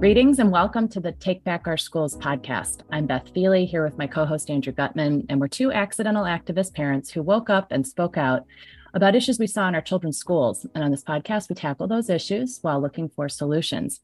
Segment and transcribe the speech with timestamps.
[0.00, 2.80] Greetings and welcome to the Take Back Our Schools podcast.
[2.90, 6.74] I'm Beth Feely here with my co host Andrew Gutmann, and we're two accidental activist
[6.74, 8.44] parents who woke up and spoke out
[8.92, 10.66] about issues we saw in our children's schools.
[10.74, 14.00] And on this podcast, we tackle those issues while looking for solutions.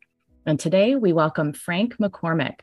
[0.47, 2.61] And today we welcome Frank McCormick.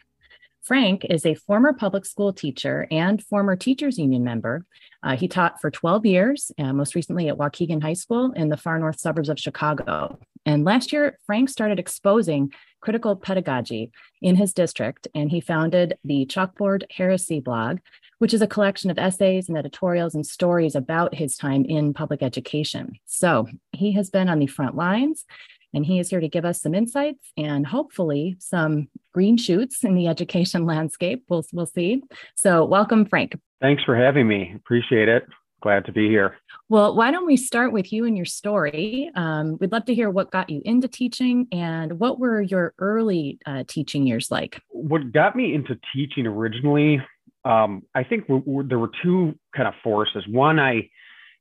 [0.64, 4.66] Frank is a former public school teacher and former teachers union member.
[5.02, 8.58] Uh, he taught for 12 years, uh, most recently at Waukegan High School in the
[8.58, 10.20] far north suburbs of Chicago.
[10.46, 13.92] And last year, Frank started exposing critical pedagogy
[14.22, 17.80] in his district, and he founded the Chalkboard Heresy blog,
[18.20, 22.24] which is a collection of essays and editorials and stories about his time in public
[22.24, 22.94] education.
[23.06, 25.26] So he has been on the front lines
[25.74, 29.96] and he is here to give us some insights and hopefully some green shoots in
[29.96, 31.24] the education landscape.
[31.30, 32.04] We'll, we'll see.
[32.36, 33.40] So, welcome, Frank.
[33.62, 34.54] Thanks for having me.
[34.56, 35.26] Appreciate it.
[35.62, 36.38] Glad to be here.
[36.70, 39.10] Well, why don't we start with you and your story?
[39.16, 43.40] Um, we'd love to hear what got you into teaching and what were your early
[43.46, 44.62] uh, teaching years like?
[44.70, 47.02] What got me into teaching originally,
[47.46, 50.26] um, I think w- w- there were two kind of forces.
[50.28, 50.90] One, I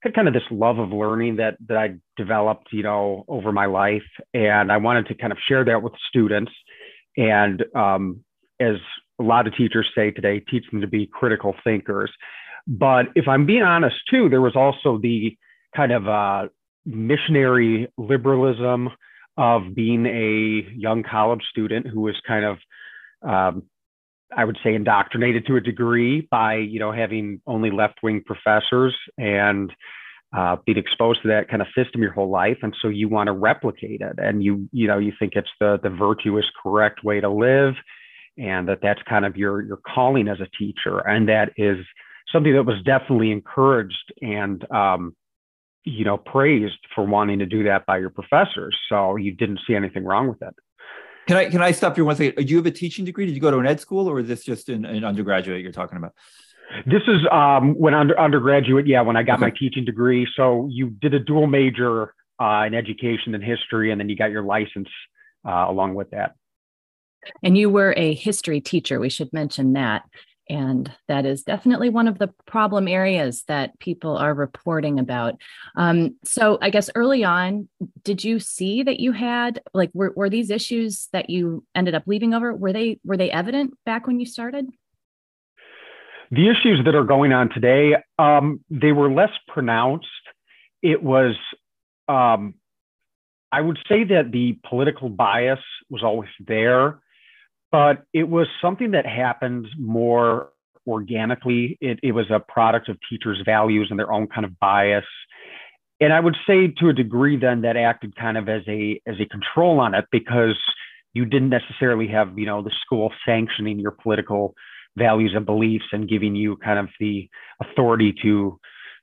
[0.03, 3.67] had kind of this love of learning that that I developed, you know, over my
[3.67, 6.53] life, and I wanted to kind of share that with students.
[7.17, 8.21] And um,
[8.61, 8.77] as
[9.19, 12.13] a lot of teachers say today, teach them to be critical thinkers.
[12.67, 15.37] But if I'm being honest too, there was also the
[15.75, 16.49] kind of uh,
[16.85, 18.91] missionary liberalism
[19.37, 22.59] of being a young college student who was kind of
[23.29, 23.63] um,
[24.37, 28.95] I would say indoctrinated to a degree by you know having only left wing professors
[29.19, 29.73] and
[30.37, 33.29] uh, being exposed to that kind of system your whole life, and so you want
[33.29, 37.21] to replicate it, and you you know you think it's the the virtuous, correct way
[37.21, 37.75] to live,
[38.37, 41.79] and that that's kind of your your calling as a teacher, and that is
[42.33, 45.15] something that was definitely encouraged and um,
[45.85, 48.77] you know praised for wanting to do that by your professors.
[48.89, 50.55] So you didn't see anything wrong with it.
[51.27, 52.45] Can I can I stop you one second?
[52.45, 53.27] Do you have a teaching degree?
[53.27, 55.73] Did you go to an ed school, or is this just an, an undergraduate you're
[55.73, 56.13] talking about?
[56.85, 58.87] This is um, when under undergraduate.
[58.87, 59.47] Yeah, when I got okay.
[59.47, 60.27] my teaching degree.
[60.37, 64.31] So you did a dual major uh, in education and history, and then you got
[64.31, 64.89] your license
[65.47, 66.35] uh, along with that.
[67.43, 69.01] And you were a history teacher.
[69.01, 70.03] We should mention that.
[70.49, 75.35] And that is definitely one of the problem areas that people are reporting about.
[75.75, 77.69] Um, so, I guess early on,
[78.05, 82.05] did you see that you had like were, were these issues that you ended up
[82.07, 82.55] leaving over?
[82.55, 84.67] Were they were they evident back when you started?
[86.31, 90.07] The issues that are going on today, um, they were less pronounced.
[90.83, 91.37] It was,
[92.09, 92.55] um,
[93.53, 97.01] I would say that the political bias was always there
[97.73, 100.51] but it was something that happened more
[100.87, 101.79] organically.
[101.81, 105.05] It, it was a product of teachers' values and their own kind of bias.
[106.01, 109.17] And I would say to a degree then that acted kind of as a as
[109.19, 110.59] a control on it because
[111.15, 114.55] you didn't necessarily have, you know, the school sanctioning your political
[114.97, 117.29] values and beliefs and giving you kind of the
[117.63, 118.59] authority to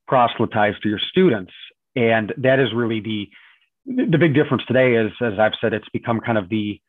[0.08, 1.52] proselytize to your students.
[1.96, 3.30] And that is really the
[3.86, 6.80] the big difference today is, as I've said, it's become kind of the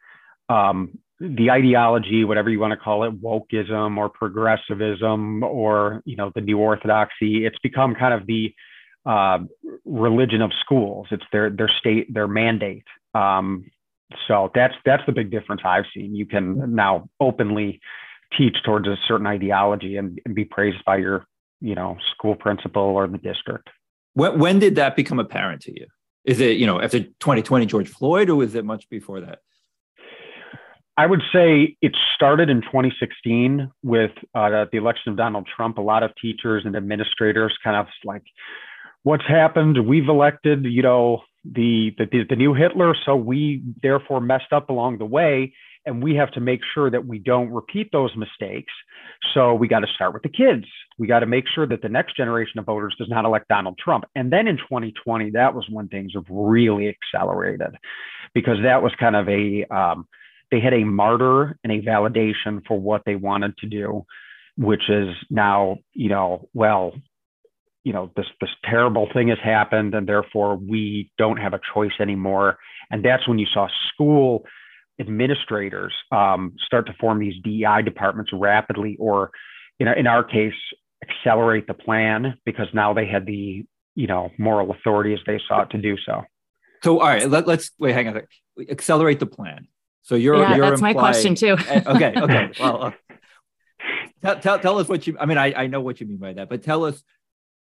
[0.48, 6.32] um, the ideology, whatever you want to call it, wokeism or progressivism or you know
[6.34, 7.46] the new orthodoxy.
[7.46, 8.54] It's become kind of the
[9.06, 9.38] uh,
[9.84, 11.06] religion of schools.
[11.10, 12.84] It's their their state their mandate.
[13.14, 13.70] Um,
[14.26, 16.14] so that's that's the big difference I've seen.
[16.14, 17.80] You can now openly
[18.36, 21.26] teach towards a certain ideology and, and be praised by your
[21.60, 23.70] you know school principal or the district.
[24.14, 25.86] When, when did that become apparent to you?
[26.24, 29.40] Is it you know after 2020 George Floyd, or was it much before that?
[30.96, 35.78] I would say it started in 2016 with uh, the election of Donald Trump.
[35.78, 38.22] A lot of teachers and administrators kind of like,
[39.02, 39.86] what's happened?
[39.86, 44.98] We've elected, you know, the, the, the new Hitler, so we therefore messed up along
[44.98, 45.52] the way,
[45.84, 48.72] and we have to make sure that we don't repeat those mistakes.
[49.34, 50.64] So we got to start with the kids.
[50.96, 53.78] We got to make sure that the next generation of voters does not elect Donald
[53.78, 54.04] Trump.
[54.14, 57.74] And then in 2020, that was when things have really accelerated,
[58.32, 60.06] because that was kind of a um,
[60.50, 64.04] they had a martyr and a validation for what they wanted to do,
[64.56, 66.92] which is now, you know, well,
[67.84, 71.92] you know, this this terrible thing has happened, and therefore we don't have a choice
[72.00, 72.58] anymore.
[72.90, 74.44] And that's when you saw school
[74.98, 79.30] administrators um, start to form these DEI departments rapidly, or
[79.78, 80.54] in our, in our case,
[81.02, 83.64] accelerate the plan because now they had the
[83.94, 86.22] you know moral authority as they sought to do so.
[86.82, 87.92] So all right, let, us wait.
[87.94, 88.22] Hang on.
[88.70, 89.68] Accelerate the plan.
[90.04, 91.56] So you're yeah, you're that's my question too.
[91.68, 92.50] Eh, okay, okay.
[92.60, 92.90] Well, uh,
[94.22, 95.16] tell, tell tell us what you.
[95.18, 97.02] I mean, I I know what you mean by that, but tell us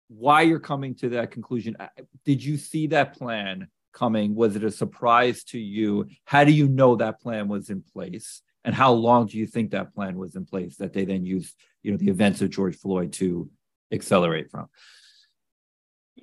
[0.08, 1.76] why you're coming to that conclusion.
[1.78, 1.86] Uh,
[2.25, 4.34] did you see that plan coming?
[4.34, 6.08] Was it a surprise to you?
[6.25, 8.42] How do you know that plan was in place?
[8.64, 11.54] And how long do you think that plan was in place that they then used,
[11.82, 13.48] you know, the events of George Floyd to
[13.92, 14.69] accelerate from?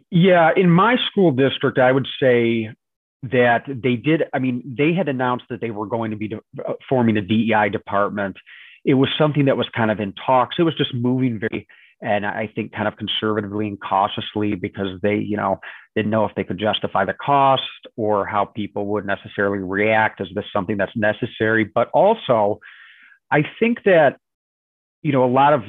[0.09, 2.71] Yeah, in my school district, I would say
[3.23, 4.23] that they did.
[4.33, 7.21] I mean, they had announced that they were going to be de- uh, forming a
[7.21, 8.38] DEI department.
[8.83, 10.56] It was something that was kind of in talks.
[10.57, 11.68] It was just moving very
[12.01, 15.59] and I think kind of conservatively and cautiously because they, you know,
[15.95, 17.62] didn't know if they could justify the cost
[17.95, 20.19] or how people would necessarily react.
[20.19, 21.63] Is this something that's necessary?
[21.63, 22.59] But also,
[23.29, 24.17] I think that,
[25.03, 25.62] you know, a lot of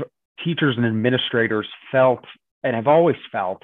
[0.42, 2.24] teachers and administrators felt,
[2.64, 3.62] and have always felt,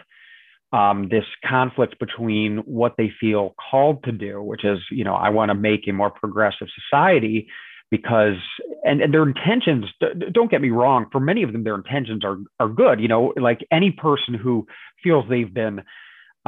[0.73, 5.31] um, this conflict between what they feel called to do, which is, you know, I
[5.31, 7.49] want to make a more progressive society,
[7.91, 8.37] because
[8.85, 9.87] and, and their intentions
[10.33, 13.33] don't get me wrong for many of them their intentions are are good you know
[13.41, 14.67] like any person who
[15.03, 15.81] feels they've been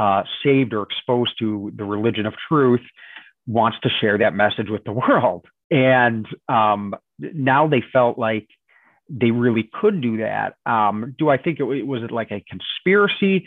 [0.00, 2.80] uh, saved or exposed to the religion of truth
[3.46, 5.44] wants to share that message with the world.
[5.70, 8.48] And um, now they felt like
[9.08, 10.54] they really could do that.
[10.64, 13.44] Um, do i think it was it like a conspiracy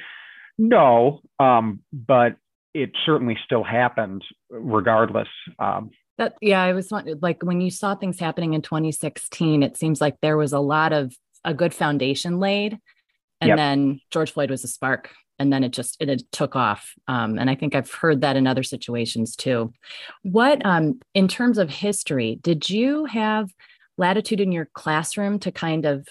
[0.57, 2.35] no um, but
[2.73, 5.27] it certainly still happened regardless
[5.59, 9.99] um, that yeah, I was like when you saw things happening in 2016, it seems
[9.99, 11.13] like there was a lot of
[11.43, 12.77] a good foundation laid,
[13.41, 13.57] and yep.
[13.57, 15.09] then George Floyd was a spark,
[15.39, 16.93] and then it just it, it took off.
[17.07, 19.73] Um, and I think I've heard that in other situations too.
[20.21, 23.49] What um, in terms of history, did you have
[23.97, 26.07] latitude in your classroom to kind of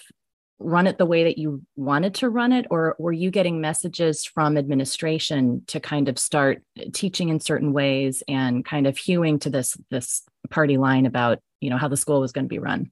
[0.63, 2.65] run it the way that you wanted to run it?
[2.69, 6.63] Or were you getting messages from administration to kind of start
[6.93, 11.69] teaching in certain ways and kind of hewing to this this party line about you
[11.69, 12.91] know how the school was going to be run?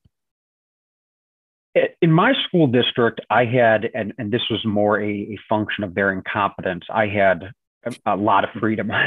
[2.01, 5.95] In my school district i had and, and this was more a, a function of
[5.95, 7.51] their incompetence i had
[7.85, 8.91] a, a lot of freedom.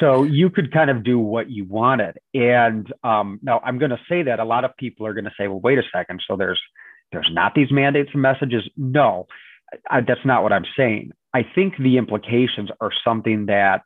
[0.00, 2.18] So you could kind of do what you wanted.
[2.34, 5.32] And um, now i'm going to say that a lot of people are going to
[5.38, 6.22] say well wait a second.
[6.28, 6.60] So there's
[7.12, 8.68] there's not these mandates and messages.
[8.76, 9.26] No,
[9.90, 11.12] I, that's not what I'm saying.
[11.34, 13.82] I think the implications are something that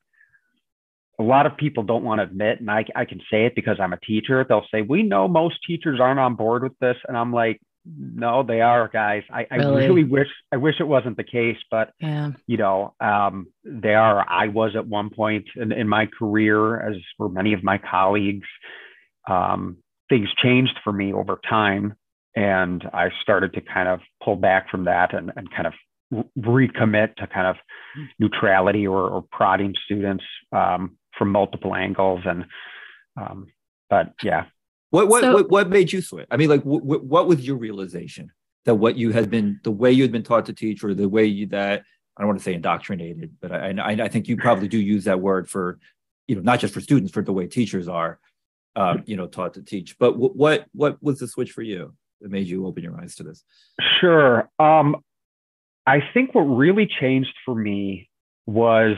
[1.19, 2.61] a lot of people don't want to admit.
[2.61, 4.44] And I, I can say it because I'm a teacher.
[4.49, 6.96] They'll say, We know most teachers aren't on board with this.
[7.06, 9.22] And I'm like, no, they are, guys.
[9.31, 9.84] I, really?
[9.84, 12.32] I really wish I wish it wasn't the case, but yeah.
[12.46, 14.25] you know, um, they are.
[14.28, 18.46] I was at one point in, in my career, as were many of my colleagues.
[19.28, 19.78] Um,
[20.08, 21.94] things changed for me over time,
[22.37, 25.75] and I started to kind of pull back from that and, and kind of
[26.38, 27.56] recommit to kind of
[28.19, 32.21] neutrality or, or prodding students um, from multiple angles.
[32.25, 32.47] And
[33.21, 33.49] um,
[33.88, 34.47] but yeah.
[34.91, 36.27] What what, so, what what made you switch?
[36.31, 38.32] I mean, like, what what was your realization
[38.65, 41.09] that what you had been the way you had been taught to teach, or the
[41.09, 41.85] way you that
[42.17, 45.05] I don't want to say indoctrinated, but I I, I think you probably do use
[45.05, 45.79] that word for
[46.27, 48.19] you know not just for students, for the way teachers are,
[48.75, 49.97] um, you know, taught to teach.
[49.99, 51.94] But what what was the switch for you?
[52.20, 53.44] That made you open your eyes to this?
[54.00, 54.49] Sure.
[54.58, 54.96] Um,
[55.87, 58.08] I think what really changed for me
[58.46, 58.96] was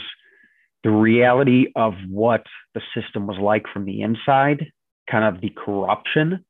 [0.84, 4.66] the reality of what the system was like from the inside,
[5.10, 6.44] kind of the corruption,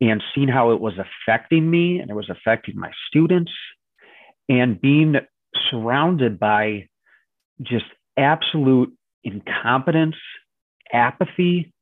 [0.00, 3.52] and seeing how it was affecting me and it was affecting my students,
[4.48, 5.14] and being
[5.70, 6.88] surrounded by
[7.62, 8.92] just absolute
[9.24, 10.16] incompetence,
[10.92, 11.72] apathy,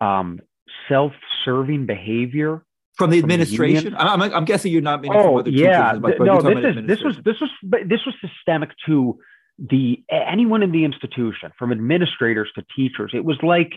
[0.00, 0.40] um,
[0.88, 1.12] self
[1.44, 2.64] serving behavior
[2.96, 3.92] from the administration.
[3.92, 5.98] From the I'm, I'm, guessing you're not meaning oh, yeah.
[6.00, 7.50] No, this is this was this was
[7.86, 9.18] this was systemic to
[9.58, 13.12] the anyone in the institution, from administrators to teachers.
[13.14, 13.72] It was like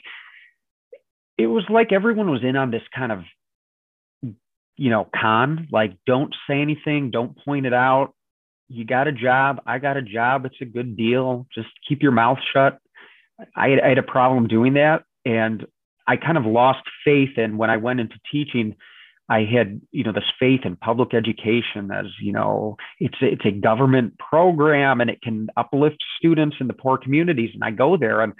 [1.37, 3.23] it was like everyone was in on this kind of
[4.77, 8.13] you know con like don't say anything don't point it out
[8.67, 12.11] you got a job i got a job it's a good deal just keep your
[12.11, 12.79] mouth shut
[13.55, 15.65] i had, I had a problem doing that and
[16.07, 18.75] i kind of lost faith in when i went into teaching
[19.27, 23.45] I had, you know, this faith in public education as, you know, it's a, it's
[23.45, 27.49] a government program and it can uplift students in the poor communities.
[27.53, 28.33] And I go there and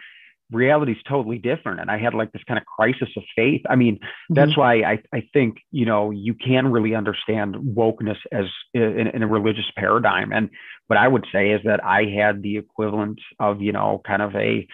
[0.51, 1.79] reality is totally different.
[1.79, 3.61] And I had like this kind of crisis of faith.
[3.67, 4.35] I mean, mm-hmm.
[4.35, 9.23] that's why I, I think, you know, you can really understand wokeness as in, in
[9.23, 10.31] a religious paradigm.
[10.31, 10.49] And
[10.87, 14.35] what I would say is that I had the equivalent of, you know, kind of
[14.35, 14.67] a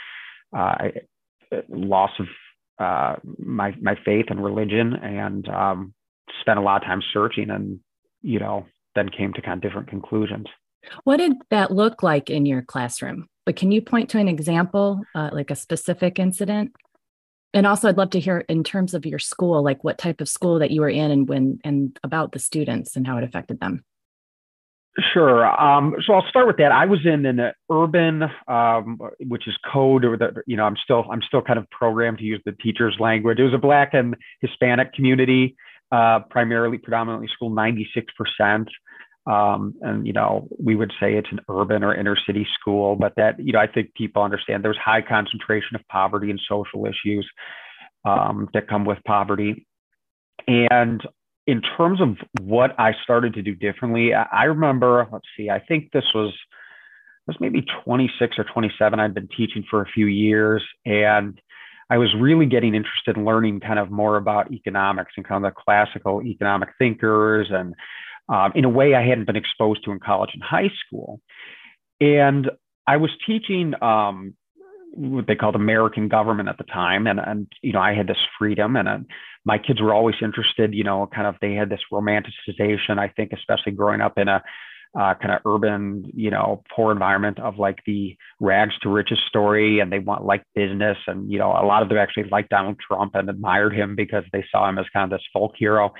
[0.56, 0.90] uh,
[1.70, 2.28] loss of
[2.80, 5.94] uh, my my faith and religion, and um,
[6.40, 7.80] spent a lot of time searching and,
[8.22, 10.48] you know, then came to kind of different conclusions.
[11.04, 13.28] What did that look like in your classroom?
[13.46, 16.72] But can you point to an example, uh, like a specific incident?
[17.54, 20.30] And also, I'd love to hear in terms of your school, like what type of
[20.30, 23.60] school that you were in and when, and about the students and how it affected
[23.60, 23.84] them.
[25.14, 25.46] Sure.
[25.46, 26.72] Um, so I'll start with that.
[26.72, 31.06] I was in an urban, um, which is code, or the, you know, I'm still
[31.10, 33.40] I'm still kind of programmed to use the teacher's language.
[33.40, 35.56] It was a Black and Hispanic community,
[35.92, 38.70] uh, primarily, predominantly school, 96 percent.
[39.28, 43.14] Um, and you know, we would say it's an urban or inner city school, but
[43.18, 47.30] that you know, I think people understand there's high concentration of poverty and social issues
[48.04, 49.68] um, that come with poverty.
[50.48, 51.02] And
[51.46, 55.92] in terms of what I started to do differently, I remember, let's see, I think
[55.92, 56.34] this was
[57.28, 59.00] was maybe 26 or 27.
[59.00, 61.40] I'd been teaching for a few years and
[61.92, 65.54] I was really getting interested in learning kind of more about economics and kind of
[65.54, 67.76] the classical economic thinkers and
[68.30, 71.20] um, in a way I hadn't been exposed to in college and high school.
[72.00, 72.50] And
[72.88, 74.36] I was teaching um,
[74.94, 78.18] what they called American government at the time, and and you know I had this
[78.40, 78.98] freedom, and uh,
[79.46, 80.74] my kids were always interested.
[80.74, 83.00] You know, kind of they had this romanticization.
[83.00, 84.42] I think, especially growing up in a
[85.00, 89.80] uh, kind of urban, you know, poor environment of like the rags to riches story,
[89.80, 92.78] and they want like business, and you know, a lot of them actually like Donald
[92.86, 95.92] Trump and admired him because they saw him as kind of this folk hero.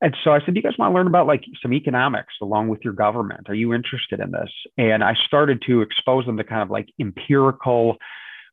[0.00, 2.68] And so I said, Do you guys want to learn about like some economics along
[2.68, 3.48] with your government?
[3.48, 4.50] Are you interested in this?
[4.76, 7.96] And I started to expose them to kind of like empirical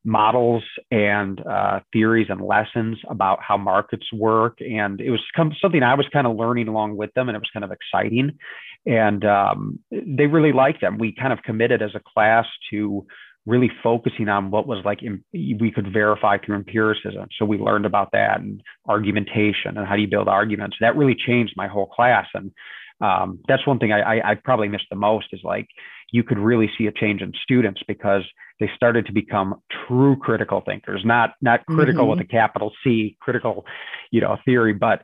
[0.04, 4.58] models and uh, theories and lessons about how markets work.
[4.60, 5.20] And it was
[5.60, 8.38] something I was kind of learning along with them, and it was kind of exciting.
[8.86, 10.98] And um, they really liked them.
[10.98, 13.06] We kind of committed as a class to
[13.46, 15.00] really focusing on what was like
[15.32, 17.26] we could verify through empiricism.
[17.38, 20.76] So we learned about that and argumentation and how do you build arguments.
[20.80, 22.26] That really changed my whole class.
[22.32, 22.52] And
[23.00, 25.66] um, that's one thing I, I, I probably missed the most is like
[26.10, 28.22] you could really see a change in students because
[28.60, 32.10] they started to become true critical thinkers, not not critical mm-hmm.
[32.18, 33.66] with a capital C, critical,
[34.10, 35.02] you know, theory, but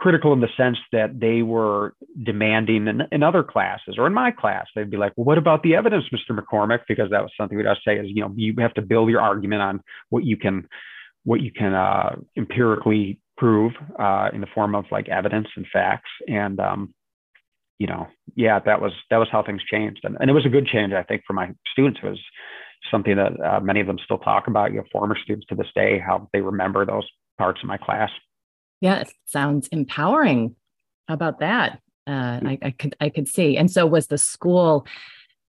[0.00, 4.30] critical in the sense that they were demanding in, in other classes or in my
[4.30, 4.66] class.
[4.74, 6.36] They'd be like, well, what about the evidence, Mr.
[6.36, 6.80] McCormick?
[6.88, 9.60] Because that was something we'd say is, you know, you have to build your argument
[9.62, 10.66] on what you can
[11.24, 16.08] what you can uh, empirically prove uh, in the form of like evidence and facts.
[16.26, 16.94] And um,
[17.78, 20.50] you know, yeah, that was that was how things changed, and, and it was a
[20.50, 22.00] good change, I think, for my students.
[22.02, 22.20] It was
[22.90, 24.72] something that uh, many of them still talk about.
[24.72, 28.10] You know, former students to this day, how they remember those parts of my class.
[28.80, 30.56] Yeah, it sounds empowering.
[31.08, 31.80] How about that?
[32.06, 33.56] Uh, I, I could I could see.
[33.56, 34.86] And so, was the school?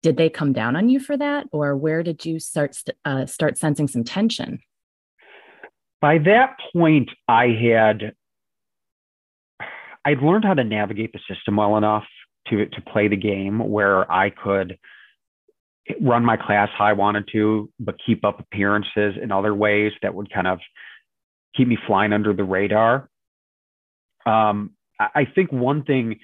[0.02, 3.58] Did they come down on you for that, or where did you start uh, start
[3.58, 4.60] sensing some tension?
[6.00, 8.12] By that point, I had
[10.04, 12.04] I'd learned how to navigate the system well enough
[12.48, 14.78] to to play the game where I could
[16.00, 20.14] run my class how I wanted to, but keep up appearances in other ways that
[20.14, 20.58] would kind of
[21.56, 23.09] keep me flying under the radar.
[24.26, 26.18] Um, I think one thing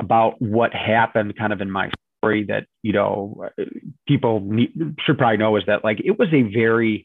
[0.00, 3.48] about what happened kind of in my story that, you know,
[4.06, 4.72] people need,
[5.04, 7.04] should probably know is that like it was a very,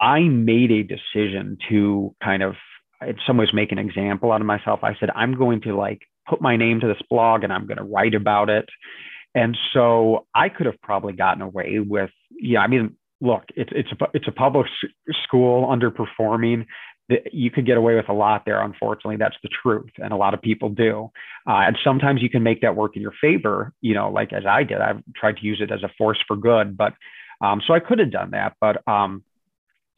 [0.00, 2.54] I made a decision to kind of,
[3.06, 4.80] in some ways, make an example out of myself.
[4.82, 7.78] I said, I'm going to like put my name to this blog and I'm going
[7.78, 8.68] to write about it.
[9.34, 13.90] And so I could have probably gotten away with, yeah, I mean, look, it's, it's,
[13.92, 14.66] a, it's a public
[15.24, 16.66] school underperforming.
[17.32, 18.62] You could get away with a lot there.
[18.62, 19.90] Unfortunately, that's the truth.
[19.98, 21.10] And a lot of people do.
[21.46, 24.44] Uh, and sometimes you can make that work in your favor, you know, like as
[24.46, 24.80] I did.
[24.80, 26.76] I've tried to use it as a force for good.
[26.76, 26.94] But
[27.40, 28.54] um, so I could have done that.
[28.60, 29.24] But um,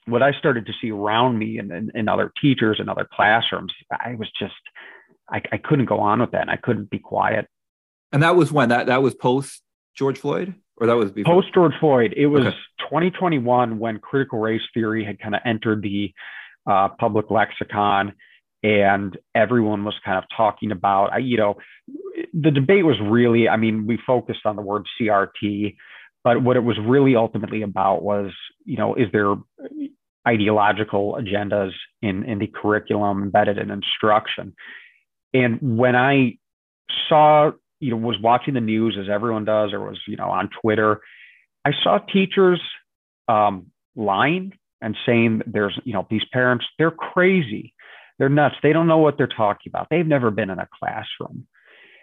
[0.06, 3.72] what I started to see around me and, and, and other teachers and other classrooms,
[3.90, 4.54] I was just,
[5.30, 6.42] I, I couldn't go on with that.
[6.42, 7.48] And I couldn't be quiet.
[8.12, 9.60] And that was when that that was post
[9.96, 11.34] George Floyd, or that was before?
[11.34, 12.14] post George Floyd.
[12.16, 12.56] It was okay.
[12.80, 16.12] 2021 when critical race theory had kind of entered the
[16.66, 18.12] uh, public lexicon,
[18.62, 21.22] and everyone was kind of talking about.
[21.22, 21.54] You know,
[22.32, 23.48] the debate was really.
[23.48, 25.76] I mean, we focused on the word CRT,
[26.22, 28.32] but what it was really ultimately about was,
[28.64, 29.34] you know, is there
[30.26, 34.54] ideological agendas in in the curriculum embedded in instruction?
[35.34, 36.38] And when I
[37.08, 40.48] saw, you know, was watching the news as everyone does, or was, you know, on
[40.62, 41.00] Twitter,
[41.64, 42.60] I saw teachers
[43.28, 43.66] um,
[43.96, 47.74] lying and saying there's, you know, these parents, they're crazy.
[48.18, 48.56] They're nuts.
[48.62, 49.88] They don't know what they're talking about.
[49.90, 51.46] They've never been in a classroom.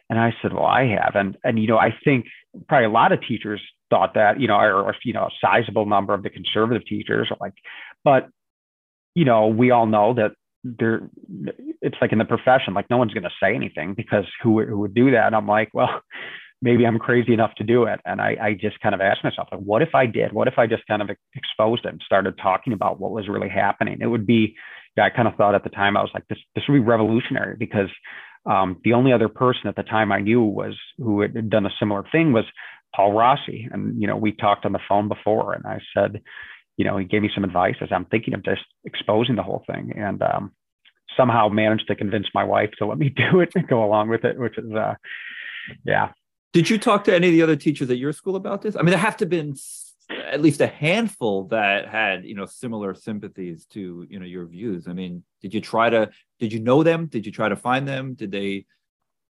[0.09, 1.15] And I said, well, I have.
[1.15, 2.25] And, and, you know, I think
[2.67, 5.85] probably a lot of teachers thought that, you know, or, or you know, a sizable
[5.85, 7.53] number of the conservative teachers are like,
[8.03, 8.27] but,
[9.15, 10.31] you know, we all know that
[10.63, 11.01] there
[11.81, 14.77] it's like in the profession like no one's going to say anything because who, who
[14.77, 16.01] would do that and i'm like well
[16.61, 19.49] maybe i'm crazy enough to do it and I, I just kind of asked myself
[19.51, 22.37] like what if i did what if i just kind of exposed it and started
[22.37, 24.55] talking about what was really happening it would be
[24.97, 26.79] yeah, i kind of thought at the time i was like this this would be
[26.79, 27.89] revolutionary because
[28.45, 31.77] Um, the only other person at the time I knew was who had done a
[31.79, 32.45] similar thing was
[32.95, 33.69] Paul Rossi.
[33.71, 36.21] And, you know, we talked on the phone before and I said,
[36.77, 39.63] you know, he gave me some advice as I'm thinking of just exposing the whole
[39.67, 40.51] thing and um,
[41.15, 44.25] somehow managed to convince my wife to let me do it and go along with
[44.25, 44.95] it, which is, uh,
[45.85, 46.09] yeah.
[46.53, 48.75] Did you talk to any of the other teachers at your school about this?
[48.75, 49.55] I mean, there have to have been
[50.09, 54.87] at least a handful that had you know similar sympathies to you know your views.
[54.87, 57.07] I mean did you try to did you know them?
[57.07, 58.13] Did you try to find them?
[58.13, 58.65] Did they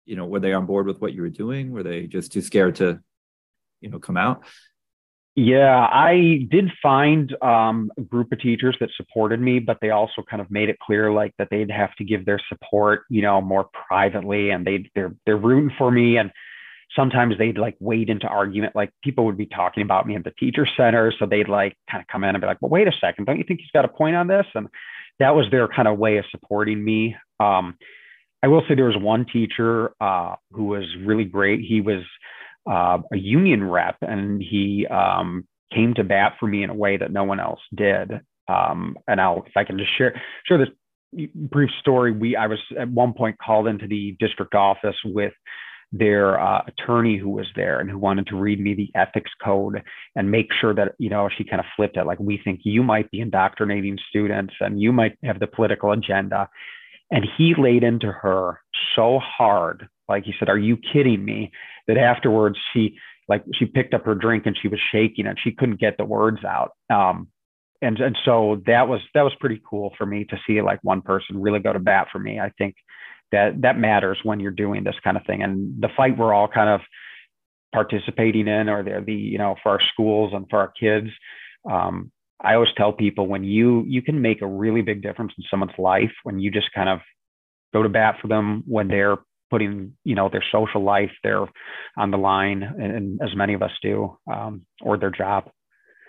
[0.05, 1.71] you know were they on board with what you were doing?
[1.71, 2.99] Were they just too scared to
[3.81, 4.43] you know come out?
[5.35, 10.23] Yeah i did find um, a group of teachers that supported me but they also
[10.27, 13.39] kind of made it clear like that they'd have to give their support you know
[13.39, 16.31] more privately and they they're they're rooting for me and
[16.95, 18.75] sometimes they'd like wade into argument.
[18.75, 21.13] Like people would be talking about me at the teacher center.
[21.17, 23.37] So they'd like kind of come in and be like, well, wait a second, don't
[23.37, 24.45] you think he's got a point on this?
[24.55, 24.67] And
[25.19, 27.15] that was their kind of way of supporting me.
[27.39, 27.77] Um,
[28.43, 31.61] I will say there was one teacher uh, who was really great.
[31.61, 32.03] He was
[32.69, 36.97] uh, a union rep and he um, came to bat for me in a way
[36.97, 38.11] that no one else did.
[38.47, 40.69] Um, and I'll, if I can just share, share this
[41.35, 42.11] brief story.
[42.11, 45.33] We, I was at one point called into the district office with
[45.91, 49.81] their uh, attorney who was there and who wanted to read me the ethics code
[50.15, 52.05] and make sure that you know she kind of flipped it.
[52.05, 56.49] Like we think you might be indoctrinating students and you might have the political agenda.
[57.09, 58.59] And he laid into her
[58.95, 61.51] so hard like he said are you kidding me?
[61.87, 65.51] that afterwards she like she picked up her drink and she was shaking and she
[65.51, 66.71] couldn't get the words out.
[66.89, 67.27] Um,
[67.81, 71.01] and and so that was that was pretty cool for me to see like one
[71.01, 72.39] person really go to bat for me.
[72.39, 72.75] I think
[73.31, 75.43] that that matters when you're doing this kind of thing.
[75.43, 76.81] And the fight we're all kind of
[77.73, 81.09] participating in, or the, the you know for our schools and for our kids.
[81.69, 82.11] Um,
[82.43, 85.77] I always tell people when you you can make a really big difference in someone's
[85.77, 86.99] life when you just kind of
[87.73, 89.17] go to bat for them when they're
[89.49, 91.45] putting you know their social life there
[91.97, 95.49] on the line and, and as many of us do um, or their job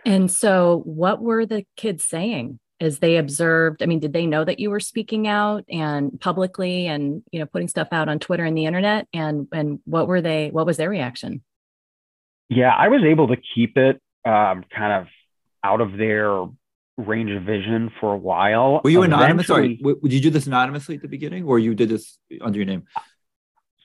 [0.04, 4.44] and so what were the kids saying as they observed i mean did they know
[4.44, 8.44] that you were speaking out and publicly and you know putting stuff out on twitter
[8.44, 11.42] and the internet and and what were they what was their reaction
[12.48, 15.06] yeah i was able to keep it um, kind of
[15.64, 16.44] out of their
[16.96, 20.96] range of vision for a while were you anonymous sorry would you do this anonymously
[20.96, 22.84] at the beginning or you did this under your name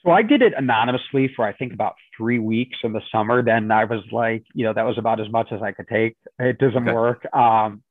[0.05, 3.41] so I did it anonymously for I think about three weeks in the summer.
[3.41, 6.17] Then I was like, you know, that was about as much as I could take.
[6.39, 6.93] It doesn't okay.
[6.93, 7.25] work.
[7.33, 7.82] Um,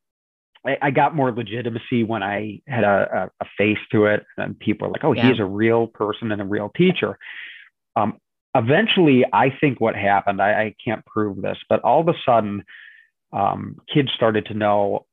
[0.67, 4.59] I, I got more legitimacy when I had a, a, a, face to it, and
[4.59, 5.29] people were like, "Oh, yeah.
[5.29, 7.19] he's a real person and a real teacher."
[7.97, 8.19] Um,
[8.55, 12.65] eventually, I think what happened, I, I, can't prove this, but all of a sudden,
[13.33, 15.07] um, kids started to know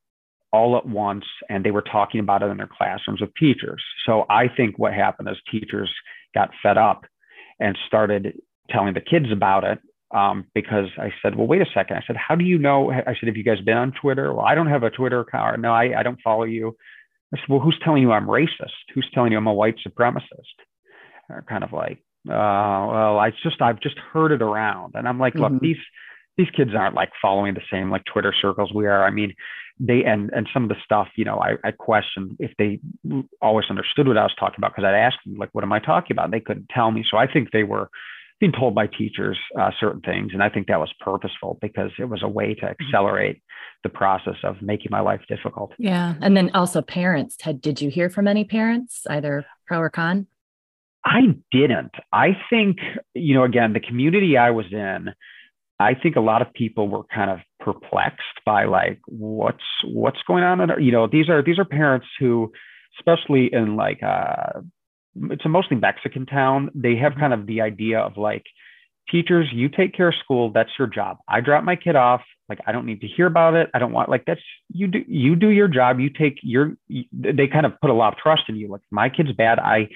[0.51, 3.83] all at once, and they were talking about it in their classrooms with teachers.
[4.05, 5.91] So I think what happened is teachers
[6.33, 7.05] got fed up
[7.59, 9.79] and started telling the kids about it
[10.11, 11.97] um, because I said, well, wait a second.
[11.97, 12.91] I said, how do you know?
[12.91, 14.33] I said, have you guys been on Twitter?
[14.33, 15.59] Well, I don't have a Twitter account.
[15.61, 16.75] No, I, I don't follow you.
[17.33, 18.71] I said, well, who's telling you I'm racist?
[18.95, 20.57] Who's telling you I'm a white supremacist?
[21.27, 24.95] They're kind of like, uh, well, I just, I've just heard it around.
[24.95, 25.53] And I'm like, mm-hmm.
[25.53, 25.77] look, these,
[26.37, 29.05] these kids aren't like following the same like Twitter circles we are.
[29.05, 29.33] I mean,
[29.79, 32.79] they and and some of the stuff, you know, I, I questioned if they
[33.41, 35.79] always understood what I was talking about because I'd ask them like, what am I
[35.79, 36.25] talking about?
[36.25, 37.05] And they couldn't tell me.
[37.09, 37.89] So I think they were
[38.39, 40.31] being told by teachers uh, certain things.
[40.33, 42.85] And I think that was purposeful because it was a way to mm-hmm.
[42.85, 43.41] accelerate
[43.83, 45.73] the process of making my life difficult.
[45.77, 46.15] Yeah.
[46.21, 47.37] And then also parents.
[47.41, 50.27] Had, did you hear from any parents, either pro or con?
[51.05, 51.91] I didn't.
[52.11, 52.77] I think,
[53.13, 55.09] you know, again, the community I was in,
[55.79, 60.43] I think a lot of people were kind of perplexed by like what's what's going
[60.43, 60.59] on.
[60.59, 62.51] And you know, these are these are parents who,
[62.99, 64.59] especially in like uh,
[65.15, 66.69] it's a mostly Mexican town.
[66.73, 68.43] They have kind of the idea of like,
[69.11, 70.51] teachers, you take care of school.
[70.51, 71.17] That's your job.
[71.27, 72.21] I drop my kid off.
[72.47, 73.69] Like, I don't need to hear about it.
[73.73, 74.41] I don't want like that's
[74.73, 75.99] you do you do your job.
[75.99, 76.73] You take your.
[77.13, 78.67] They kind of put a lot of trust in you.
[78.67, 79.59] Like, my kid's bad.
[79.59, 79.89] I,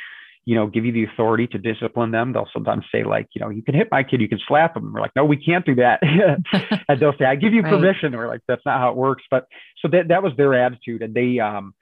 [0.46, 2.34] you know, give you the authority to discipline them.
[2.34, 4.22] They'll sometimes say like, you know, you can hit my kid.
[4.22, 4.94] You can slap them.
[4.94, 6.02] we're like, no, we can't do that.
[6.88, 7.72] and they'll say, I give you right.
[7.72, 8.16] permission.
[8.16, 9.24] We're like, that's not how it works.
[9.32, 9.48] But
[9.82, 11.74] so that that was their attitude, and they um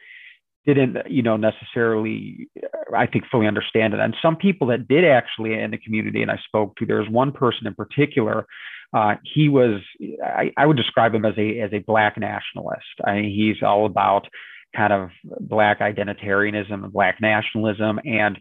[0.65, 2.47] didn't you know necessarily
[2.95, 3.99] i think fully understand it.
[3.99, 7.09] And some people that did actually in the community and i spoke to there was
[7.09, 8.45] one person in particular
[8.93, 9.81] uh, he was
[10.23, 12.83] I, I, would describe him as a as a black nationalist.
[13.05, 14.27] I mean, he's all about
[14.75, 17.99] kind of black identitarianism and black nationalism.
[18.03, 18.39] And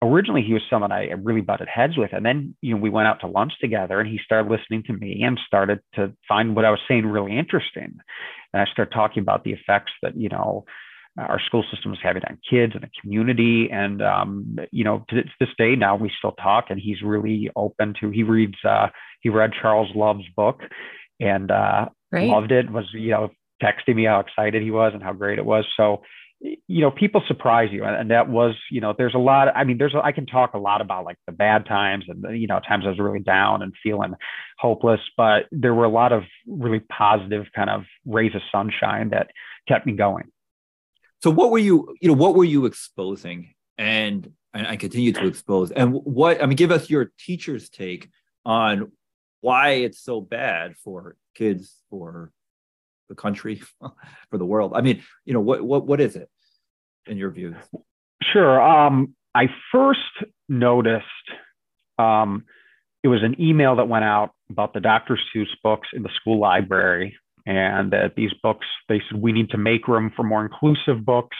[0.00, 2.12] originally he was someone i really butted heads with.
[2.12, 4.92] And then you know we went out to lunch together and he started listening to
[4.92, 7.98] me and started to find what i was saying really interesting.
[8.52, 10.64] And i started talking about the effects that you know
[11.18, 13.68] our school system is having on kids and the community.
[13.70, 17.94] And, um, you know, to, this day now we still talk and he's really open
[18.00, 18.88] to, he reads, uh,
[19.20, 20.60] he read Charles Love's book
[21.20, 21.86] and uh,
[22.28, 23.30] loved it, was, you know,
[23.62, 25.66] texting me how excited he was and how great it was.
[25.76, 26.02] So,
[26.40, 27.84] you know, people surprise you.
[27.84, 30.58] And that was, you know, there's a lot, I mean, there's, I can talk a
[30.58, 33.72] lot about like the bad times and, you know, times I was really down and
[33.80, 34.14] feeling
[34.58, 39.28] hopeless, but there were a lot of really positive kind of rays of sunshine that
[39.68, 40.31] kept me going.
[41.22, 45.26] So what were you, you know, what were you exposing and, and I continue to
[45.26, 48.10] expose and what, I mean, give us your teacher's take
[48.44, 48.90] on
[49.40, 52.32] why it's so bad for kids, for
[53.08, 53.62] the country,
[54.30, 54.72] for the world.
[54.74, 56.28] I mean, you know, what, what, what is it
[57.06, 57.56] in your views?
[58.32, 58.60] Sure.
[58.60, 60.00] Um, I first
[60.48, 61.06] noticed,
[61.98, 62.44] um,
[63.04, 65.18] it was an email that went out about the Dr.
[65.34, 69.58] Seuss books in the school library and that these books, they said we need to
[69.58, 71.36] make room for more inclusive books,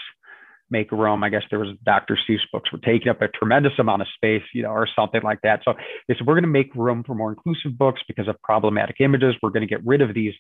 [0.71, 1.23] make room.
[1.23, 2.19] I guess there was Dr.
[2.29, 5.41] Seuss books were taking up a tremendous amount of space, you know, or something like
[5.43, 5.61] that.
[5.65, 5.75] So
[6.09, 9.35] they said we're going to make room for more inclusive books because of problematic images.
[9.43, 10.35] We're going to get rid of these.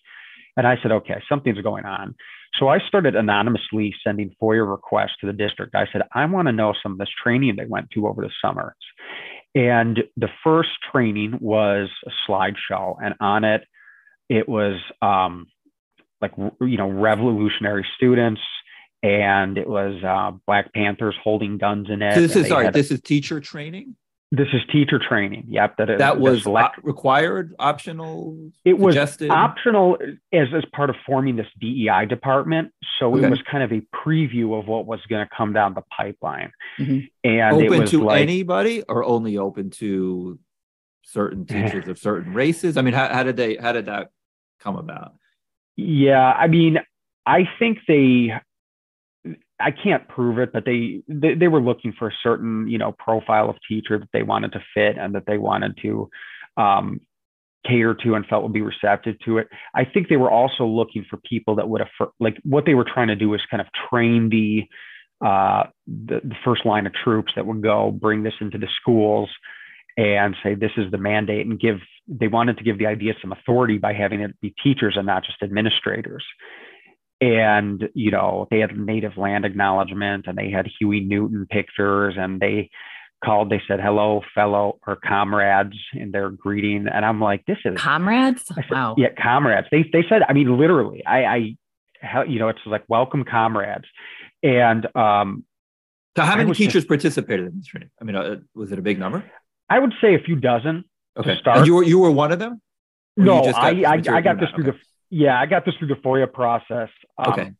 [0.57, 2.15] And I said, okay, something's going on.
[2.59, 5.75] So I started anonymously sending FOIA requests to the district.
[5.75, 8.31] I said, I want to know some of this training they went to over the
[8.45, 8.75] summers.
[9.55, 13.65] And the first training was a slideshow, and on it,
[14.33, 15.47] it was um,
[16.23, 18.41] like you know revolutionary students
[19.03, 22.91] and it was uh, black panthers holding guns in it so this is sorry this
[22.91, 23.95] is teacher training
[24.31, 29.31] this is teacher training yep that, that was select- required optional it was suggested?
[29.31, 29.99] optional
[30.33, 33.27] as, as part of forming this dei department so okay.
[33.27, 36.53] it was kind of a preview of what was going to come down the pipeline
[36.79, 37.01] mm-hmm.
[37.25, 40.39] and open to like, anybody or only open to
[41.05, 44.09] certain teachers of certain races i mean how, how did they how did that
[44.63, 45.13] come about
[45.77, 46.79] yeah, I mean,
[47.27, 48.33] I think they
[49.61, 52.93] I can't prove it, but they, they, they were looking for a certain you know
[52.93, 56.11] profile of teacher that they wanted to fit and that they wanted to
[56.57, 57.01] um,
[57.67, 59.49] cater to and felt would be receptive to it.
[59.75, 62.85] I think they were also looking for people that would have like what they were
[62.85, 64.65] trying to do was kind of train the
[65.25, 69.31] uh, the, the first line of troops that would go bring this into the schools
[69.97, 71.79] and say this is the mandate and give
[72.09, 75.25] they wanted to give the idea some authority by having it be teachers and not
[75.25, 76.25] just administrators.
[77.21, 82.41] And you know they had native land acknowledgement and they had huey newton pictures and
[82.41, 82.71] they
[83.25, 86.89] called they said hello fellow or comrades in their greeting.
[86.93, 88.45] And i'm like this is comrades?
[88.47, 88.97] Said, wow.
[88.99, 89.69] Yeah comrades.
[89.71, 93.85] They, they said i mean literally i i you know it's like welcome comrades.
[94.43, 95.45] And um
[96.17, 97.91] so how many teachers just, participated in this training?
[98.01, 99.23] I mean uh, was it a big number
[99.73, 100.85] I would say a few dozen.
[101.17, 101.39] Okay.
[101.39, 101.59] start.
[101.59, 102.61] And you were you were one of them?
[103.17, 104.79] no, I I, I, got this through okay.
[105.11, 106.89] the yeah I got this through the FOIA process.
[107.19, 107.53] Um, okay.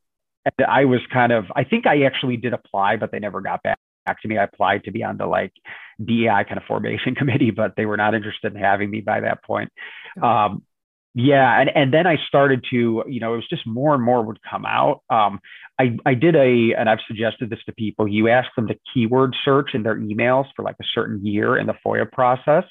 [0.45, 3.63] And I was kind of I think I actually did apply, but they never got
[3.63, 4.37] back back to me.
[4.37, 5.53] I applied to be on the like
[6.05, 9.43] DEI kind of formation committee, but they were not interested in having me by that
[9.43, 9.71] point.
[10.23, 10.63] Um,
[11.15, 14.23] yeah, and and then I started to, you know, it was just more and more
[14.23, 15.03] would come out.
[15.11, 15.41] Um,
[15.79, 18.09] I I did a, and I've suggested this to people.
[18.09, 21.67] You ask them to keyword search in their emails for like a certain year in
[21.67, 22.65] the FOIA process,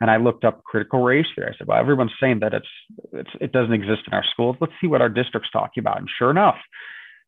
[0.00, 1.52] and I looked up critical race theory.
[1.54, 2.68] I said, well, everyone's saying that it's
[3.12, 4.56] it's it doesn't exist in our schools.
[4.60, 5.98] Let's see what our district's talking about.
[5.98, 6.56] And sure enough,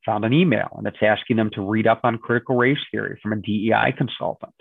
[0.04, 3.32] found an email, and it's asking them to read up on critical race theory from
[3.32, 4.54] a DEI consultant.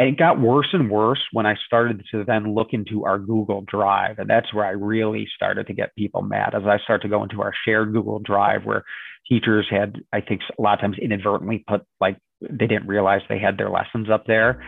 [0.00, 3.60] And it got worse and worse when I started to then look into our Google
[3.60, 4.18] Drive.
[4.18, 7.22] And that's where I really started to get people mad as I started to go
[7.22, 8.82] into our shared Google Drive where
[9.28, 13.38] teachers had, I think, a lot of times inadvertently put like they didn't realize they
[13.38, 14.64] had their lessons up there.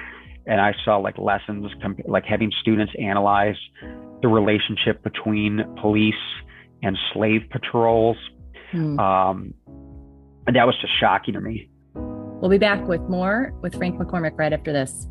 [0.47, 1.73] And I saw like lessons,
[2.07, 3.57] like having students analyze
[4.21, 6.15] the relationship between police
[6.83, 8.19] and slave patrols.
[8.71, 8.99] Hmm.
[8.99, 9.55] Um,
[10.47, 11.71] and that was just shocking to me.
[11.95, 15.09] We'll be back with more with Frank McCormick right after this.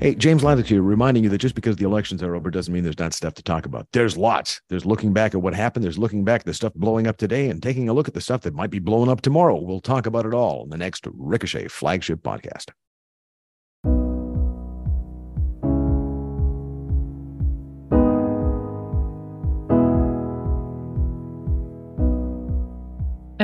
[0.00, 3.00] Hey, James here, reminding you that just because the elections are over doesn't mean there's
[3.00, 3.88] not stuff to talk about.
[3.92, 4.60] There's lots.
[4.68, 5.82] There's looking back at what happened.
[5.82, 8.20] There's looking back at the stuff blowing up today and taking a look at the
[8.20, 9.56] stuff that might be blowing up tomorrow.
[9.60, 12.70] We'll talk about it all in the next Ricochet flagship podcast.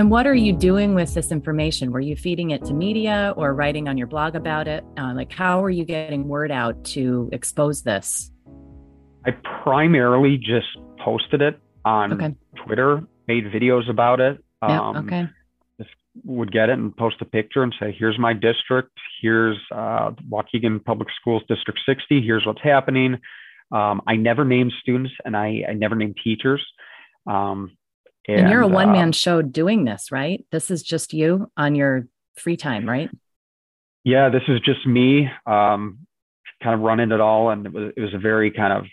[0.05, 1.91] And what are you doing with this information?
[1.91, 4.85] Were you feeding it to media or writing on your blog about it?
[4.99, 8.31] Uh, like, how are you getting word out to expose this?
[9.25, 9.31] I
[9.63, 10.67] primarily just
[11.03, 12.35] posted it on okay.
[12.67, 14.45] Twitter, made videos about it.
[14.63, 15.27] Yeah, um, okay.
[15.79, 18.91] Just would get it and post a picture and say, here's my district.
[19.23, 22.21] Here's uh, Waukegan Public Schools District 60.
[22.21, 23.17] Here's what's happening.
[23.73, 26.63] Um, I never named students and I, I never named teachers.
[27.27, 27.71] Um,
[28.27, 30.45] and, and, you're a one man uh, show doing this, right?
[30.51, 33.11] This is just you on your free time, right?
[34.05, 36.01] Yeah, this is just me, um,
[36.63, 38.85] kind of running it all, and it was it was a very kind of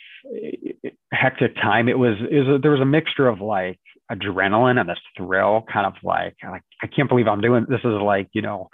[1.11, 1.87] hectic time.
[1.89, 3.79] It was it was a, there was a mixture of like
[4.11, 7.79] adrenaline and this thrill, kind of like like I can't believe I'm doing this.
[7.79, 8.69] Is like you know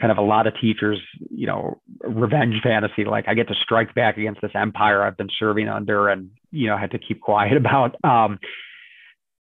[0.00, 3.04] kind of a lot of teachers, you know, revenge fantasy.
[3.04, 6.66] Like I get to strike back against this empire I've been serving under and, you
[6.66, 7.96] know, had to keep quiet about.
[8.04, 8.38] Um,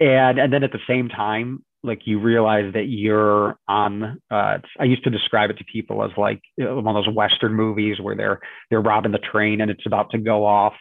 [0.03, 4.83] and, and then at the same time, like you realize that you're on, uh, I
[4.83, 8.39] used to describe it to people as like one of those Western movies where they're,
[8.69, 10.73] they're robbing the train and it's about to go off.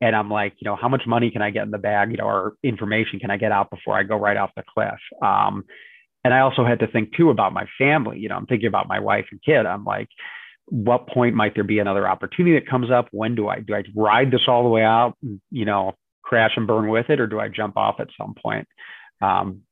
[0.00, 2.16] And I'm like, you know, how much money can I get in the bag, you
[2.16, 4.98] know, or information can I get out before I go right off the cliff?
[5.22, 5.64] Um,
[6.24, 8.18] and I also had to think too about my family.
[8.18, 9.66] You know, I'm thinking about my wife and kid.
[9.66, 10.08] I'm like,
[10.66, 13.08] what point might there be another opportunity that comes up?
[13.10, 15.14] When do I do I ride this all the way out?
[15.50, 15.94] You know,
[16.30, 18.66] crash and burn with it, or do I jump off at some point?
[19.20, 19.62] Um,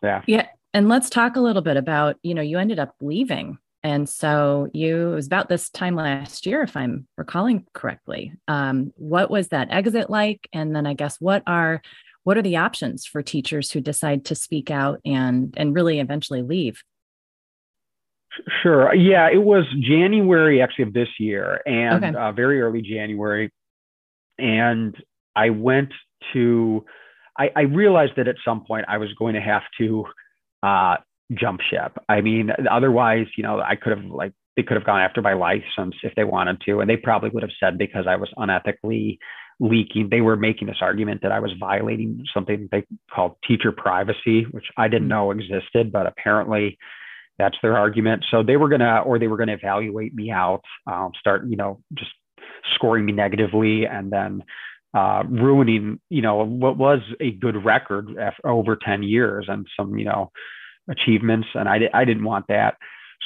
[0.00, 0.22] yeah.
[0.26, 0.46] Yeah.
[0.72, 3.58] And let's talk a little bit about, you know, you ended up leaving.
[3.82, 8.32] And so you, it was about this time last year, if I'm recalling correctly.
[8.46, 10.48] Um, what was that exit like?
[10.52, 11.82] And then I guess what are
[12.22, 16.40] what are the options for teachers who decide to speak out and and really eventually
[16.40, 16.80] leave
[18.62, 22.16] sure yeah it was january actually of this year and okay.
[22.16, 23.50] uh, very early january
[24.38, 24.96] and
[25.36, 25.92] i went
[26.32, 26.84] to
[27.38, 30.04] I, I, realized that at some point i was going to have to
[30.62, 30.96] uh,
[31.34, 35.00] jump ship i mean otherwise you know i could have like they could have gone
[35.00, 38.16] after my license if they wanted to and they probably would have said because i
[38.16, 39.18] was unethically
[39.62, 40.08] leaking.
[40.10, 44.66] They were making this argument that I was violating something they called teacher privacy, which
[44.76, 46.78] I didn't know existed, but apparently
[47.38, 48.24] that's their argument.
[48.30, 51.80] So they were gonna, or they were gonna evaluate me out, um, start, you know,
[51.94, 52.10] just
[52.74, 54.42] scoring me negatively, and then
[54.94, 59.98] uh, ruining, you know, what was a good record after over ten years and some,
[59.98, 60.30] you know,
[60.88, 61.48] achievements.
[61.54, 62.76] And I, I didn't want that.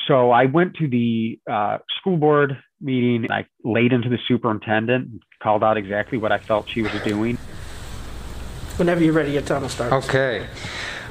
[0.07, 3.31] So I went to the uh, school board meeting.
[3.31, 7.37] I laid into the superintendent, called out exactly what I felt she was doing.
[8.77, 9.93] Whenever you're ready, your time will start.
[9.93, 10.47] Okay.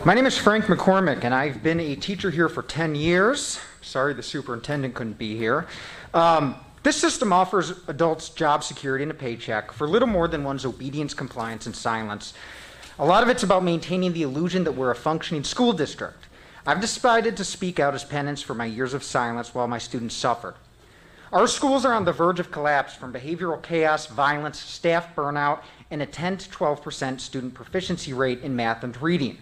[0.06, 3.60] My name is Frank McCormick, and I've been a teacher here for 10 years.
[3.82, 5.68] Sorry the superintendent couldn't be here.
[6.14, 10.66] Um, this system offers adults job security and a paycheck for little more than one's
[10.66, 12.36] obedience, compliance, and silence.
[13.00, 16.28] A lot of it's about maintaining the illusion that we're a functioning school district.
[16.64, 20.14] I've decided to speak out as penance for my years of silence while my students
[20.14, 20.54] suffered.
[21.34, 26.04] Our schools are on the verge of collapse from behavioral chaos, violence, staff burnout, and
[26.04, 29.40] a 10 to 12% student proficiency rate in math and reading.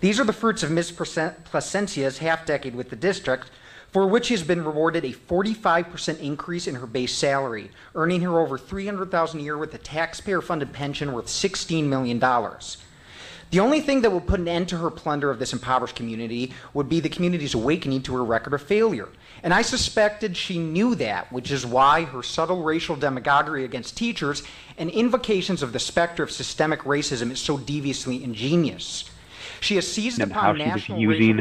[0.00, 0.92] These are the fruits of Ms.
[0.92, 3.50] Plascencia's half decade with the district,
[3.92, 8.38] for which she has been rewarded a 45% increase in her base salary, earning her
[8.38, 12.20] over $300,000 a year with a taxpayer funded pension worth $16 million.
[13.50, 16.52] The only thing that would put an end to her plunder of this impoverished community
[16.74, 19.08] would be the community's awakening to her record of failure.
[19.42, 24.42] And I suspected she knew that, which is why her subtle racial demagoguery against teachers
[24.76, 29.10] and invocations of the specter of systemic racism is so deviously ingenious.
[29.60, 31.40] She has seized upon how she was using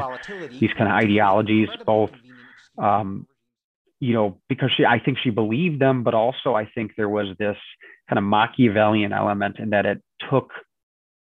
[0.60, 2.12] these kind of ideologies, both,
[2.78, 3.28] um,
[4.00, 7.28] you know, because she, I think she believed them, but also I think there was
[7.40, 7.58] this
[8.10, 10.52] kind of Machiavellian element in that it took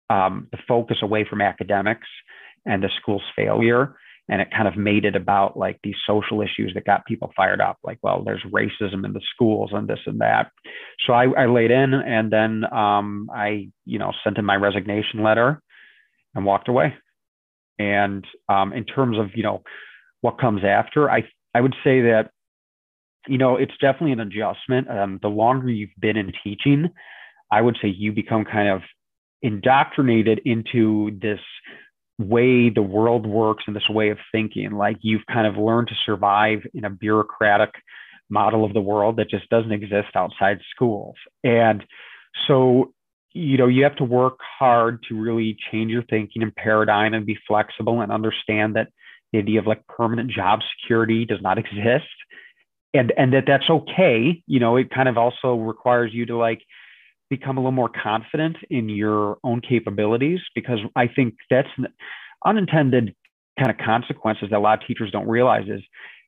[0.09, 2.09] um, the focus away from academics
[2.65, 3.97] and the school's failure.
[4.29, 7.61] And it kind of made it about like these social issues that got people fired
[7.61, 10.51] up like well there's racism in the schools and this and that.
[11.07, 15.23] So i, I laid in and then um, i you know sent in my resignation
[15.23, 15.61] letter
[16.35, 16.95] and walked away.
[17.79, 19.63] And um, in terms of you know
[20.21, 22.31] what comes after i i would say that
[23.27, 26.91] you know it's definitely an adjustment um, the longer you've been in teaching
[27.51, 28.83] i would say you become kind of
[29.43, 31.41] indoctrinated into this
[32.19, 34.73] way the world works and this way of thinking.
[34.73, 37.71] Like you've kind of learned to survive in a bureaucratic
[38.31, 41.17] model of the world that just doesn't exist outside schools.
[41.45, 41.85] And
[42.47, 42.93] so,
[43.33, 47.27] you know, you have to work hard to really change your thinking and paradigm and
[47.27, 48.89] be flexible and understand that
[49.33, 52.07] the idea of like permanent job security does not exist.
[52.95, 56.61] And and that that's okay you know it kind of also requires you to like
[57.31, 61.69] become a little more confident in your own capabilities because I think that's
[62.45, 63.15] unintended
[63.59, 65.81] kind of consequences that a lot of teachers don't realize is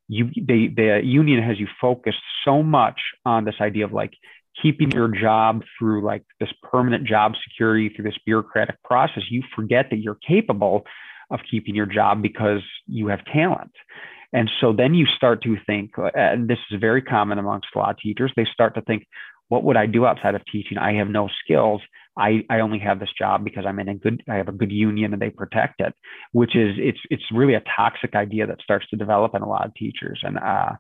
[0.09, 4.13] you they, the union has you focused so much on this idea of like
[4.63, 9.91] keeping your job through like this permanent job security through this bureaucratic process you forget
[9.91, 10.85] that you're capable
[11.31, 13.73] of keeping your job because you have talent
[14.33, 18.33] and so then you start to think and this is very common amongst of teachers
[18.37, 19.05] they start to think
[19.49, 20.79] what would I do outside of teaching?
[20.79, 21.81] I have no skills.
[22.17, 24.71] I, I only have this job because I'm in a good I have a good
[24.71, 25.93] union and they protect it,
[26.33, 29.67] which is it's it's really a toxic idea that starts to develop in a lot
[29.67, 30.21] of teachers.
[30.23, 30.73] And uh,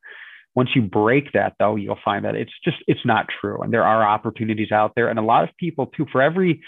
[0.54, 3.62] once you break that though, you'll find that it's just it's not true.
[3.62, 5.08] And there are opportunities out there.
[5.08, 6.62] And a lot of people too, for every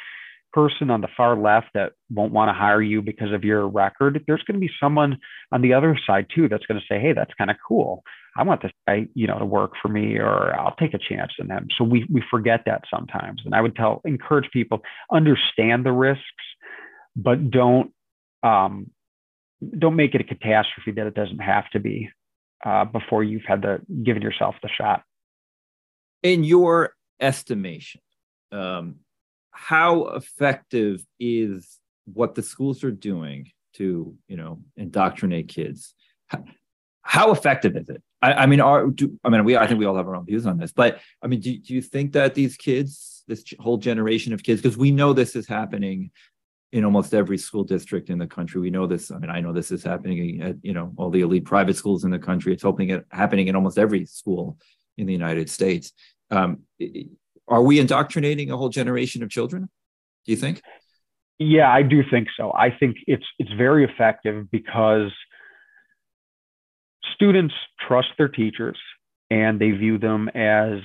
[0.56, 4.24] person on the far left that won't want to hire you because of your record,
[4.26, 5.18] there's going to be someone
[5.52, 8.02] on the other side too that's going to say, "Hey, that's kind of cool.
[8.38, 11.32] I want this guy, you know, to work for me, or I'll take a chance
[11.38, 14.80] on them." So we we forget that sometimes, and I would tell encourage people
[15.12, 16.46] understand the risks,
[17.14, 17.92] but don't
[18.42, 18.90] um,
[19.78, 22.08] don't make it a catastrophe that it doesn't have to be
[22.64, 25.02] uh, before you've had the given yourself the shot.
[26.22, 28.00] In your estimation,
[28.52, 29.00] um,
[29.56, 35.94] how effective is what the schools are doing to you know indoctrinate kids?
[36.26, 36.44] How,
[37.02, 38.02] how effective is it?
[38.22, 40.24] I, I mean are do, i mean we i think we all have our own
[40.24, 43.76] views on this but i mean do, do you think that these kids this whole
[43.76, 46.10] generation of kids because we know this is happening
[46.72, 48.60] in almost every school district in the country.
[48.60, 51.20] We know this i mean i know this is happening at you know all the
[51.20, 52.52] elite private schools in the country.
[52.52, 54.58] It's hoping it happening in almost every school
[54.96, 55.92] in the united states.
[56.30, 56.62] Um,
[57.48, 59.68] are we indoctrinating a whole generation of children?
[60.24, 60.62] Do you think?
[61.38, 62.52] Yeah, I do think so.
[62.52, 65.12] I think it's it's very effective because
[67.14, 67.54] students
[67.86, 68.78] trust their teachers
[69.30, 70.80] and they view them as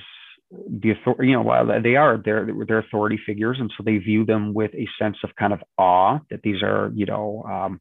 [0.68, 4.52] the authority, you know, they are they're they're authority figures, and so they view them
[4.52, 7.80] with a sense of kind of awe that these are, you know, um,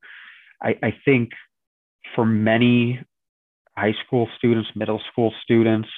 [0.62, 1.32] I, I think
[2.15, 3.04] for many
[3.78, 5.89] high school students, middle school students,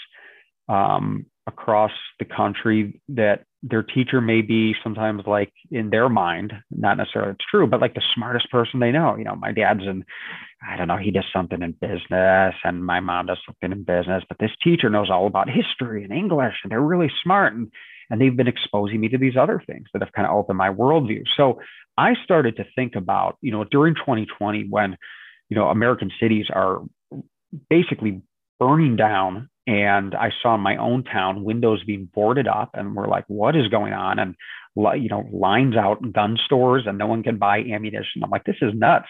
[0.68, 6.98] um, across the country that their teacher may be sometimes like in their mind, not
[6.98, 9.16] necessarily it's true, but like the smartest person they know.
[9.16, 10.04] You know, my dad's in,
[10.68, 14.24] I don't know, he does something in business and my mom does something in business,
[14.28, 17.54] but this teacher knows all about history and English and they're really smart.
[17.54, 17.72] And,
[18.10, 20.70] and they've been exposing me to these other things that have kind of opened my
[20.70, 21.24] worldview.
[21.36, 21.60] So
[21.98, 24.98] I started to think about, you know, during 2020 when,
[25.50, 26.82] you know, American cities are
[27.70, 28.22] basically
[28.60, 33.08] burning down and I saw in my own town windows being boarded up, and we're
[33.08, 34.36] like, "What is going on?" And
[34.76, 38.24] you know, lines out gun stores, and no one can buy ammunition.
[38.24, 39.08] I'm like, "This is nuts."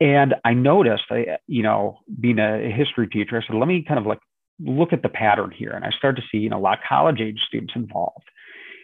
[0.00, 3.98] And I noticed, eh, you know, being a history teacher, I said, "Let me kind
[3.98, 4.20] of like
[4.60, 6.84] look at the pattern here." And I started to see, you know, a lot of
[6.88, 8.28] college age students involved.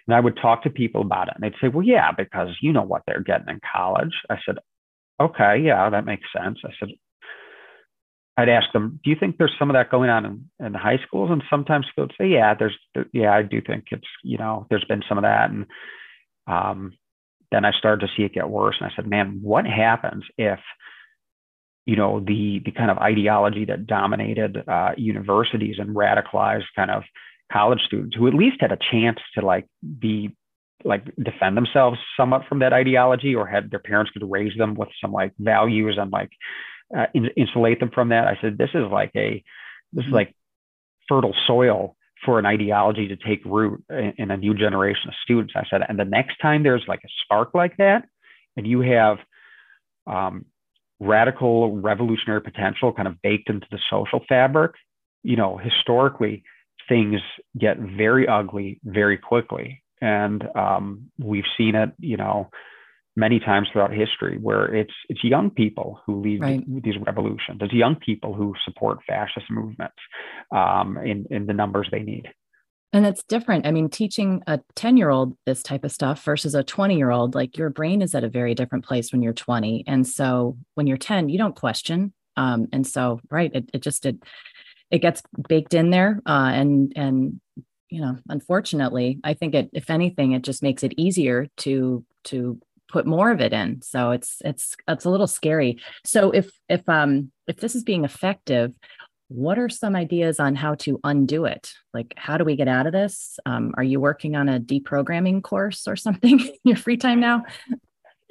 [0.07, 2.73] And I would talk to people about it, and they'd say, "Well, yeah, because you
[2.73, 4.59] know what they're getting in college." I said,
[5.21, 6.91] "Okay, yeah, that makes sense." I said,
[8.37, 10.79] I'd ask them, do you think there's some of that going on in, in the
[10.79, 11.31] high schools?
[11.31, 12.77] And sometimes would say, yeah, there's,
[13.13, 15.51] yeah, I do think it's, you know, there's been some of that.
[15.51, 15.67] And
[16.47, 16.95] um,
[17.53, 18.77] then I started to see it get worse.
[18.81, 20.59] And I said, man, what happens if,
[21.87, 27.05] you know, the, the kind of ideology that dominated uh, universities and radicalized kind of
[27.53, 29.67] college students who at least had a chance to like
[29.99, 30.35] be
[30.85, 34.89] like defend themselves somewhat from that ideology or had their parents could raise them with
[35.01, 36.31] some like values and like
[36.97, 38.27] uh, in, insulate them from that.
[38.27, 39.43] I said, this is like a,
[39.93, 40.15] this is mm-hmm.
[40.15, 40.35] like
[41.09, 45.55] fertile soil for an ideology to take root in, in, a new generation of students.
[45.57, 48.07] I said, and the next time there's like a spark like that,
[48.57, 49.19] and you have
[50.07, 50.47] um,
[51.01, 54.73] radical revolutionary potential kind of baked into the social fabric,
[55.23, 56.45] you know, historically
[56.89, 57.21] things
[57.59, 59.83] get very ugly very quickly.
[60.01, 62.51] And um, we've seen it, you know,
[63.17, 66.83] many times throughout history where it's it's young people who lead right.
[66.83, 67.59] these revolutions.
[67.61, 69.97] It's young people who support fascist movements
[70.51, 72.29] um, in in the numbers they need.
[72.93, 73.67] And it's different.
[73.67, 77.11] I mean teaching a 10 year old this type of stuff versus a 20 year
[77.11, 80.57] old like your brain is at a very different place when you're 20 and so
[80.75, 82.13] when you're 10 you don't question.
[82.37, 84.17] Um, and so right it, it just it
[84.91, 86.21] it gets baked in there.
[86.27, 87.41] Uh, and and
[87.91, 92.59] you know unfortunately i think it if anything it just makes it easier to to
[92.95, 93.83] put more of it in.
[93.83, 95.79] So it's it's it's a little scary.
[96.05, 98.73] So if if um if this is being effective
[99.29, 101.73] what are some ideas on how to undo it?
[101.93, 103.39] Like how do we get out of this?
[103.47, 107.43] Um, are you working on a deprogramming course or something in your free time now?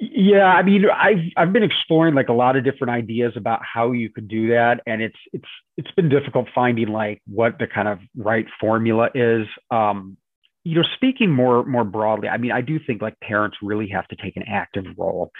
[0.00, 3.92] Yeah i mean i've i've been exploring like a lot of different ideas about how
[3.92, 4.80] you could do that.
[4.86, 9.46] And it's it's it's been difficult finding like what the kind of right formula is.
[9.70, 10.16] Um
[10.64, 14.08] you know, speaking more more broadly, I mean, I do think like parents really have
[14.08, 15.30] to take an active role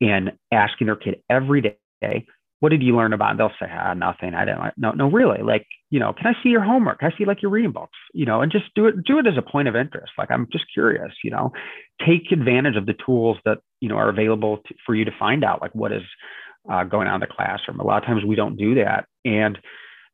[0.00, 1.62] in asking their kid every
[2.02, 2.26] day,
[2.60, 4.34] "What did you learn about?" And they'll say, "Ah, nothing.
[4.34, 4.60] I didn't.
[4.60, 5.42] Like, no, no, really.
[5.42, 7.00] Like, you know, can I see your homework?
[7.00, 7.96] Can I see like your reading books?
[8.12, 9.02] You know, and just do it.
[9.04, 10.12] Do it as a point of interest.
[10.18, 11.12] Like, I'm just curious.
[11.24, 11.52] You know,
[12.06, 15.44] take advantage of the tools that you know are available to, for you to find
[15.44, 16.02] out like what is
[16.70, 17.80] uh, going on in the classroom.
[17.80, 19.58] A lot of times we don't do that, and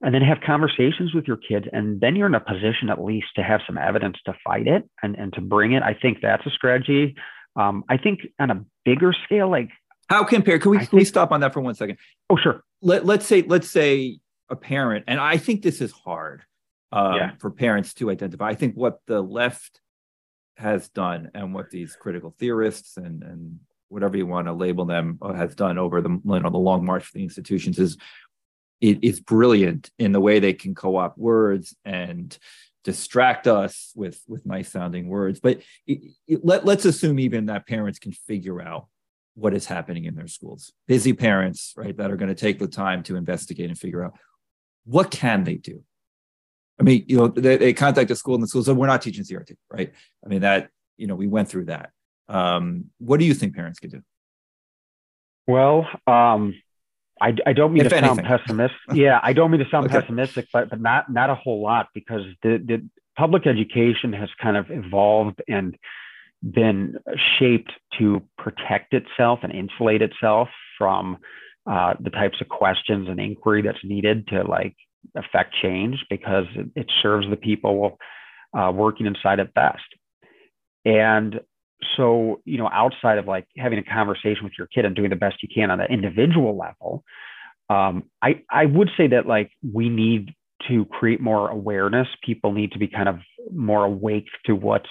[0.02, 3.26] and then have conversations with your kids and then you're in a position at least
[3.36, 5.82] to have some evidence to fight it and, and to bring it.
[5.82, 7.14] I think that's a strategy.
[7.56, 9.70] Um, i think on a bigger scale like
[10.08, 11.98] how can we, can we stop on that for one second?
[12.28, 12.62] Oh sure.
[12.82, 16.42] Let, let's say let's say a parent and i think this is hard
[16.92, 17.30] um, Yeah.
[17.38, 18.48] for parents to identify.
[18.48, 19.80] I think what the left
[20.56, 25.18] has done and what these critical theorists and and whatever you want to label them
[25.22, 27.96] uh, has done over the you know the long march for the institutions is
[28.80, 32.36] it is brilliant in the way they can co-opt words and
[32.82, 35.40] distract us with with nice sounding words.
[35.40, 38.86] But it, it- let, let's assume even that parents can figure out
[39.34, 40.72] what is happening in their schools.
[40.88, 44.14] Busy parents right that are going to take the time to investigate and figure out
[44.84, 45.82] what can they do?
[46.78, 49.02] I mean you know they, they contact the school and the school said we're not
[49.02, 49.92] teaching crt right?
[50.24, 51.90] I mean that you know we went through that.
[52.28, 54.02] Um, what do you think parents could do?
[55.46, 56.54] Well, um,
[57.20, 58.78] I, I don't mean If to sound pessimistic.
[58.94, 60.00] yeah, I don't mean to sound Okay.
[60.00, 64.56] pessimistic, but but not not a whole lot because the the public education has kind
[64.56, 65.76] of evolved and
[66.42, 66.96] been
[67.38, 70.48] shaped to protect itself and insulate itself
[70.78, 71.18] from
[71.70, 74.74] uh, the types of questions and inquiry that's needed to like
[75.14, 77.98] affect change because it, it serves the people
[78.58, 79.82] uh, working inside it best.
[80.86, 81.40] And
[81.96, 85.16] so, you know, outside of like having a conversation with your kid and doing the
[85.16, 87.04] best you can on an individual level,
[87.68, 90.34] um, I, I would say that like we need
[90.68, 92.08] to create more awareness.
[92.22, 93.18] People need to be kind of
[93.52, 94.90] more awake to what's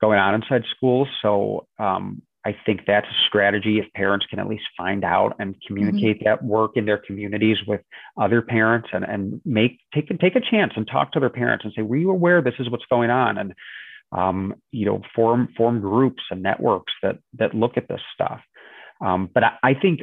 [0.00, 1.08] going on inside schools.
[1.22, 5.56] So um, I think that's a strategy if parents can at least find out and
[5.66, 7.80] communicate that work in their communities with
[8.20, 11.64] other parents and, and make take a take a chance and talk to their parents
[11.64, 13.38] and say, were you aware this is what's going on?
[13.38, 13.54] And
[14.14, 18.40] um, you know, form form groups and networks that that look at this stuff.
[19.04, 20.00] Um, but I, I think,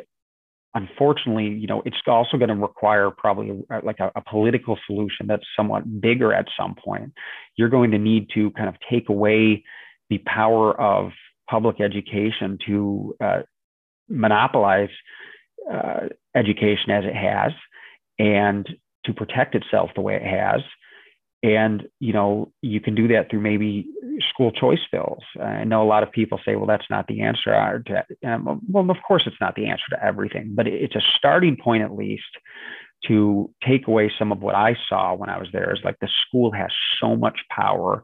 [0.74, 5.28] unfortunately, you know, it's also going to require probably a, like a, a political solution
[5.28, 7.14] that's somewhat bigger at some point.
[7.56, 9.64] You're going to need to kind of take away
[10.10, 11.12] the power of
[11.50, 13.42] public education to uh,
[14.10, 14.90] monopolize
[15.72, 17.54] uh, education as it has,
[18.20, 18.68] and
[19.06, 20.62] to protect itself the way it has
[21.44, 23.88] and you know you can do that through maybe
[24.30, 27.84] school choice bills i know a lot of people say well that's not the answer
[27.86, 31.58] to, um, well of course it's not the answer to everything but it's a starting
[31.58, 32.24] point at least
[33.08, 36.10] to take away some of what i saw when i was there is like the
[36.28, 38.04] school has so much power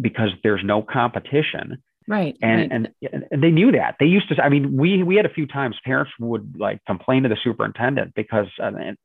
[0.00, 1.78] because there's no competition
[2.08, 2.38] Right.
[2.40, 2.72] and, right.
[3.12, 5.46] and and they knew that they used to i mean we we had a few
[5.46, 8.96] times parents would like complain to the superintendent because a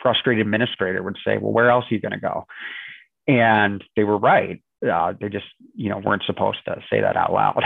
[0.00, 2.46] frustrated administrator would say well where else are you going to go
[3.26, 7.32] and they were right uh, they just you know weren't supposed to say that out
[7.32, 7.62] loud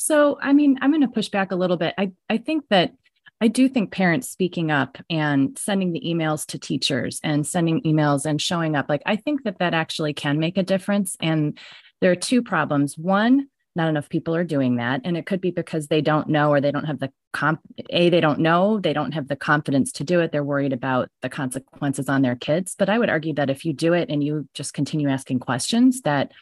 [0.00, 1.92] So, I mean, I'm going to push back a little bit.
[1.98, 2.92] I, I think that
[3.40, 8.24] I do think parents speaking up and sending the emails to teachers and sending emails
[8.24, 11.16] and showing up, like, I think that that actually can make a difference.
[11.20, 11.58] And
[12.00, 12.96] there are two problems.
[12.96, 13.48] One,
[13.78, 15.00] not enough people are doing that.
[15.04, 18.10] And it could be because they don't know or they don't have the comp, A,
[18.10, 20.32] they don't know, they don't have the confidence to do it.
[20.32, 22.74] They're worried about the consequences on their kids.
[22.78, 26.02] But I would argue that if you do it and you just continue asking questions,
[26.02, 26.32] that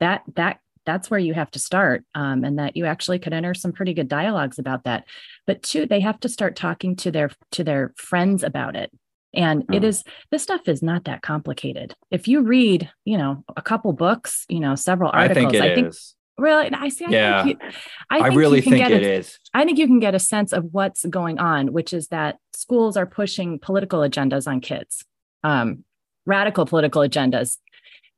[0.00, 3.54] that that that's where you have to start um, and that you actually could enter
[3.54, 5.04] some pretty good dialogues about that
[5.46, 8.90] but two they have to start talking to their to their friends about it
[9.34, 10.04] and it Mm.
[10.30, 14.60] this stuff is not that complicated if you read you know a couple books you
[14.60, 16.15] know several articles i think it is.
[16.38, 17.44] Really i see I Yeah.
[17.44, 17.68] think you,
[18.10, 20.14] I, i, really you can think get it a- is I think you can get
[20.14, 24.60] a sense of what's going on, which is that schools are pushing political agendas on
[24.60, 25.02] kids,
[25.44, 25.82] um,
[26.26, 27.56] radical political agendas,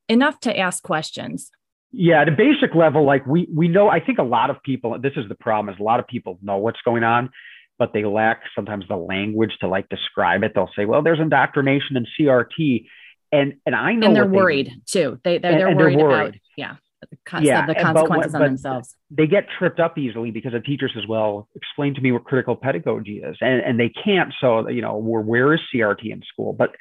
[0.09, 1.51] enough to ask questions.
[1.93, 4.99] yeah at a basic level like we we know i think a lot of people
[5.01, 7.31] this is the problem is a lot of people know what's going on
[7.79, 11.97] but they lack sometimes the language to like describe it they'll say well there's indoctrination
[11.97, 12.85] in crt
[13.33, 15.19] and and i know and they're what they- worried too.
[15.25, 18.35] They they're, And- they're and they're worried, about yeah, the, Yeah, the and- but consequences
[18.35, 18.97] on but- themselves.
[19.11, 22.57] they get tripped up easily because a teacher says, "Well, explain to me what critical
[22.57, 24.33] pedagogy is," and and they can't.
[24.41, 26.53] So you know, where where is CRT in school?
[26.53, 26.75] But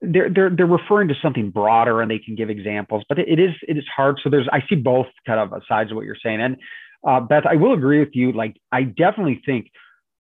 [0.00, 3.04] they're they're they're referring to something broader, and they can give examples.
[3.08, 4.20] But it, it is it is hard.
[4.22, 6.40] So there's I see both kind of sides of what you're saying.
[6.40, 6.56] And
[7.06, 8.32] uh, Beth, I will agree with you.
[8.32, 9.70] Like I definitely think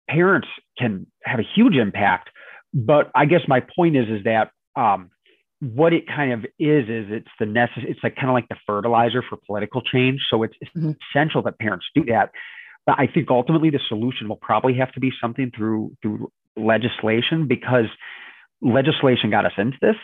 [0.10, 0.48] parents
[0.80, 2.30] can have a huge impact.
[2.74, 4.50] But I guess my point is is that.
[4.76, 5.10] Um,
[5.60, 8.58] what it kind of is is it's the necessary it's like kind of like the
[8.66, 10.22] fertilizer for political change.
[10.30, 10.96] So it's, it's Mhm.
[11.10, 12.32] essential that parents do that.
[12.86, 17.48] But i think ultimately the solution will probably have to be something through through legislation
[17.48, 17.88] because
[18.62, 19.96] legislation got us into this.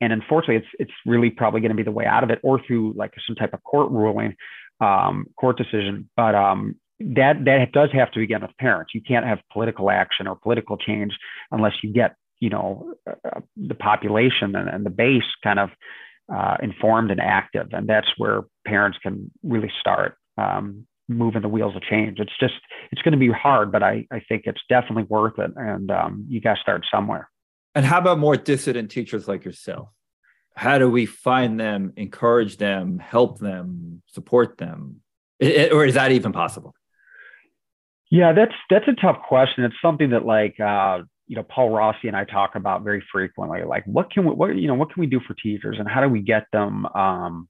[0.00, 2.60] And unfortunately it's it's really probably going to be the way out of it or
[2.66, 4.34] through like some type of court ruling
[4.80, 6.08] um, court decision.
[6.16, 8.94] But um, that that does have to begin with parents.
[8.94, 11.12] You can't have political action or political change
[11.50, 15.70] unless you get you know uh, the population and, and, the base kind of
[16.34, 21.76] uh, informed and active, and that's where parents can really start um, moving the wheels
[21.76, 22.18] of change.
[22.18, 22.54] It's just
[22.90, 26.26] it's going to be hard, but I I think it's definitely worth it, and um,
[26.28, 27.30] you got to start somewhere.
[27.74, 29.88] And how about more dissident teachers like yourself?
[30.56, 35.00] How do we find them, encourage them, help them, support them,
[35.40, 36.74] it, or is that even possible?
[38.10, 39.64] Yeah, that's that's a tough question.
[39.64, 43.62] It's something that like uh, you know Paul Rossi and I talk about very frequently.
[43.62, 46.00] Like, what can we what you know what can we do for teachers, and how
[46.00, 47.48] do we get them um,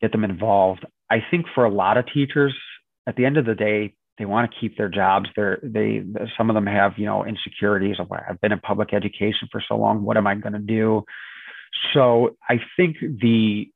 [0.00, 0.84] get them involved?
[1.10, 2.54] I think for a lot of teachers,
[3.06, 5.28] at the end of the day, they want to keep their jobs.
[5.36, 6.02] They're, they
[6.36, 9.76] some of them have you know insecurities of I've been in public education for so
[9.76, 10.02] long.
[10.02, 11.04] What am I going to do?
[11.92, 13.70] So I think the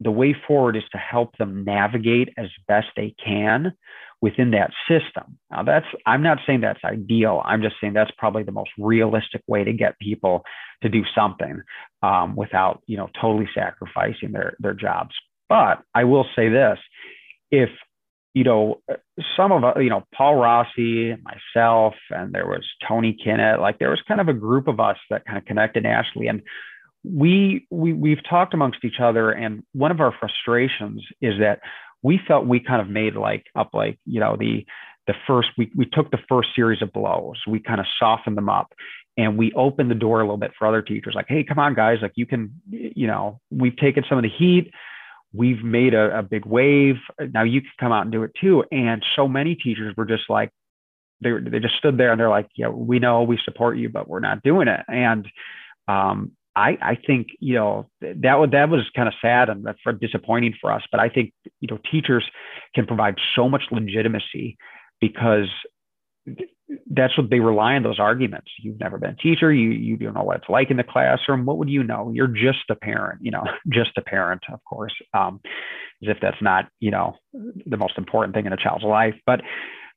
[0.00, 3.72] the way forward is to help them navigate as best they can
[4.26, 5.38] within that system.
[5.52, 7.42] Now that's I'm not saying that's ideal.
[7.44, 10.42] I'm just saying that's probably the most realistic way to get people
[10.82, 11.62] to do something
[12.02, 15.14] um, without you know totally sacrificing their their jobs.
[15.48, 16.78] But I will say this:
[17.52, 17.70] if
[18.34, 18.82] you know,
[19.36, 24.02] some of you know, Paul Rossi, myself, and there was Tony Kinnett, like there was
[24.08, 26.26] kind of a group of us that kind of connected nationally.
[26.26, 26.42] And
[27.02, 29.30] we, we, we've talked amongst each other.
[29.30, 31.60] And one of our frustrations is that
[32.06, 34.64] we felt we kind of made like up like, you know, the,
[35.06, 38.48] the first, we, we took the first series of blows, we kind of softened them
[38.48, 38.72] up
[39.16, 41.74] and we opened the door a little bit for other teachers like, Hey, come on
[41.74, 44.72] guys, like you can, you know, we've taken some of the heat
[45.32, 46.96] we've made a, a big wave.
[47.32, 48.64] Now you can come out and do it too.
[48.70, 50.50] And so many teachers were just like,
[51.20, 54.08] they, they just stood there and they're like, yeah, we know we support you, but
[54.08, 54.80] we're not doing it.
[54.88, 55.26] And
[55.88, 59.78] um, I, I think, you know, that was, that was kind of sad and that's
[60.00, 60.82] disappointing for us.
[60.90, 62.24] But I think, you know, teachers
[62.74, 64.56] can provide so much legitimacy
[65.00, 65.48] because
[66.90, 68.50] that's what they rely on those arguments.
[68.58, 69.52] You've never been a teacher.
[69.52, 71.44] You you don't know what it's like in the classroom.
[71.44, 72.10] What would you know?
[72.12, 73.20] You're just a parent.
[73.22, 74.94] You know, just a parent, of course.
[75.14, 75.40] Um,
[76.02, 79.14] as if that's not you know the most important thing in a child's life.
[79.26, 79.42] But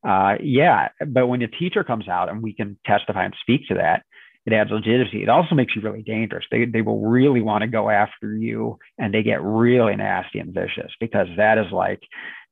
[0.07, 3.76] uh, yeah, but when a teacher comes out and we can testify and speak to
[3.76, 4.03] that,
[4.46, 5.22] it adds legitimacy.
[5.22, 6.46] It also makes you really dangerous.
[6.52, 10.54] They they will really want to go after you, and they get really nasty and
[10.54, 12.02] vicious because that is like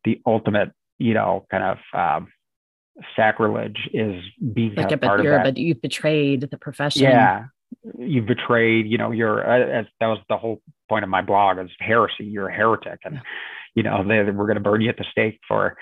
[0.03, 2.27] the ultimate you know kind of um,
[3.15, 4.23] sacrilege is
[4.53, 5.43] being like a, part of that.
[5.43, 7.03] But you've betrayed the profession.
[7.03, 7.45] Yeah,
[7.97, 8.88] you've betrayed.
[8.88, 12.25] You know, you're uh, that was the whole point of my blog is heresy.
[12.25, 13.21] You're a heretic, and
[13.75, 15.77] you know they, we're going to burn you at the stake for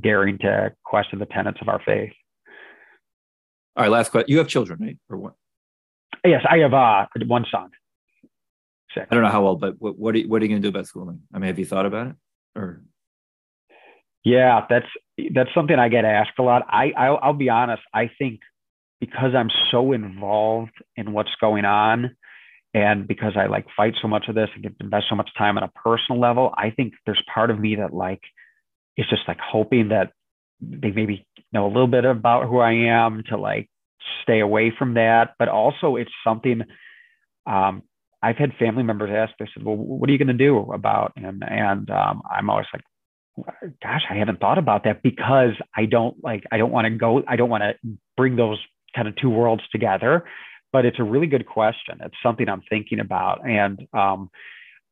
[0.00, 2.12] daring to question the tenets of our faith.
[3.76, 4.30] All right, last question.
[4.30, 5.34] You have children, right, or what?
[6.24, 7.70] Yes, I have uh, one son.
[8.94, 9.06] Six.
[9.10, 10.66] I don't know how old, but what what are you, what are you going to
[10.70, 11.20] do about schooling?
[11.32, 12.16] I mean, have you thought about it,
[12.56, 12.82] or?
[14.24, 14.86] Yeah, that's
[15.34, 16.62] that's something I get asked a lot.
[16.68, 17.82] I I'll, I'll be honest.
[17.92, 18.40] I think
[19.00, 22.16] because I'm so involved in what's going on,
[22.72, 25.64] and because I like fight so much of this and invest so much time on
[25.64, 28.22] a personal level, I think there's part of me that like
[28.96, 30.12] is just like hoping that
[30.60, 33.68] they maybe know a little bit about who I am to like
[34.22, 35.34] stay away from that.
[35.38, 36.62] But also, it's something
[37.46, 37.82] um,
[38.22, 39.32] I've had family members ask.
[39.38, 42.66] They said, "Well, what are you going to do about?" And and um, I'm always
[42.72, 42.82] like,
[43.82, 47.22] gosh, I haven't thought about that because I don't like, I don't want to go,
[47.26, 47.74] I don't want to
[48.16, 48.58] bring those
[48.94, 50.24] kind of two worlds together.
[50.72, 51.98] But it's a really good question.
[52.00, 53.48] It's something I'm thinking about.
[53.48, 54.28] And um,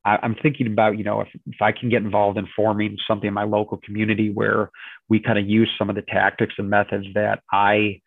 [0.05, 3.28] I, am thinking about, you know, if, if I can get involved in forming something
[3.28, 4.70] in my local community where
[5.09, 8.00] we kind of use some of the tactics and methods that I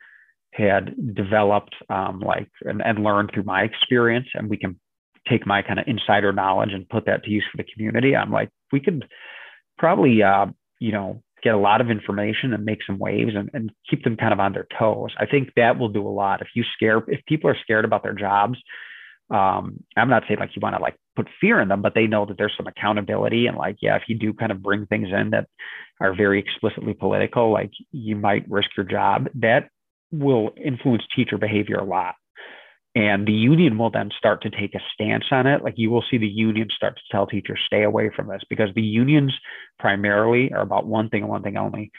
[0.56, 4.80] had developed, um, like, and, and learned through my experience, and we can
[5.28, 8.16] take my kind of insider knowledge and put that to use for the community.
[8.16, 9.06] I'm like, we could
[9.78, 10.48] probably, uh,
[10.80, 14.18] you know, get a lot of information and make some waves and, and keep them
[14.18, 15.12] kind of on their toes.
[15.20, 16.42] I think that will do a lot.
[16.42, 18.58] If you scare, if people are scared about their jobs,
[19.30, 22.08] um, I'm not saying like you want to like put fear in them, but they
[22.08, 25.10] know that there's some accountability and like, yeah, if you do kind of bring things
[25.12, 25.48] in that
[26.00, 29.28] are very explicitly political, like you might risk your job.
[29.36, 29.70] That
[30.20, 32.16] will influence teacher behavior a lot.
[32.96, 35.64] And the union will then start to take a stance on it.
[35.64, 38.70] Like you will see the union start to tell teachers, stay away from this because
[38.74, 39.34] the unions
[39.80, 41.92] primarily are about one thing and one thing only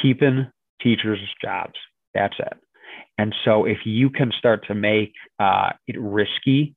[0.00, 0.46] keeping
[0.82, 1.74] teachers' jobs.
[2.14, 2.54] That's it.
[3.18, 6.74] And so if you can start to make uh, it risky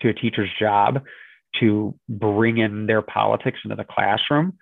[0.00, 1.02] to a teacher's job
[1.60, 4.54] to bring in their politics into the classroom,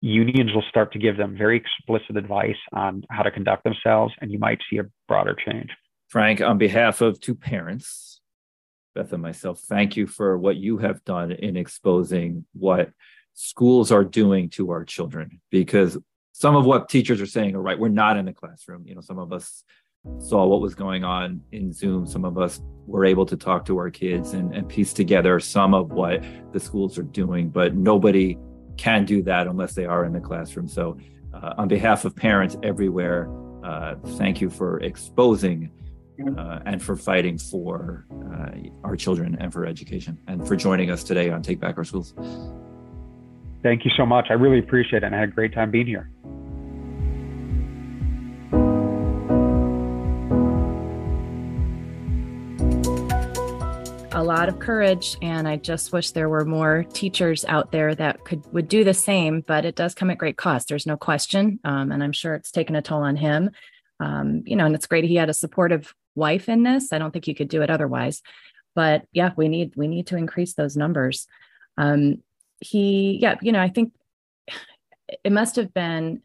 [0.00, 4.30] unions will start to give them very explicit advice on how to conduct themselves, and
[4.30, 5.70] you might see a broader change.
[6.08, 8.20] Frank, on behalf of two parents,
[8.94, 12.90] Beth and myself, thank you for what you have done in exposing what
[13.34, 15.40] schools are doing to our children.
[15.50, 15.98] Because
[16.32, 17.78] some of what teachers are saying are right.
[17.78, 18.84] We're not in the classroom.
[18.86, 19.64] You know, some of us
[20.18, 22.06] saw what was going on in Zoom.
[22.06, 25.74] Some of us were able to talk to our kids and, and piece together some
[25.74, 28.38] of what the schools are doing, but nobody
[28.76, 30.68] can do that unless they are in the classroom.
[30.68, 30.98] So,
[31.34, 33.28] uh, on behalf of parents everywhere,
[33.62, 35.70] uh, thank you for exposing
[36.38, 41.04] uh, and for fighting for uh, our children and for education and for joining us
[41.04, 42.14] today on Take Back Our Schools.
[43.62, 44.26] Thank you so much.
[44.30, 46.10] I really appreciate it and I had a great time being here.
[54.16, 58.24] A lot of courage and i just wish there were more teachers out there that
[58.24, 61.60] could would do the same but it does come at great cost there's no question
[61.64, 63.50] um, and i'm sure it's taken a toll on him.
[64.00, 67.10] Um, you know and it's great he had a supportive wife in this i don't
[67.10, 68.22] think you could do it otherwise
[68.74, 71.26] but yeah we need we need to increase those numbers.
[71.76, 72.22] Um,
[72.60, 73.92] he yeah you know i think
[75.22, 76.20] it must have been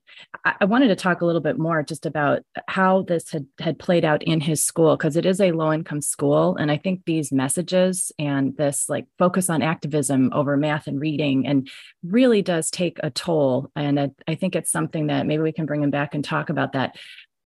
[0.46, 4.04] i wanted to talk a little bit more just about how this had had played
[4.04, 7.32] out in his school because it is a low income school and i think these
[7.32, 11.70] messages and this like focus on activism over math and reading and
[12.04, 15.66] really does take a toll and I, I think it's something that maybe we can
[15.66, 16.98] bring him back and talk about that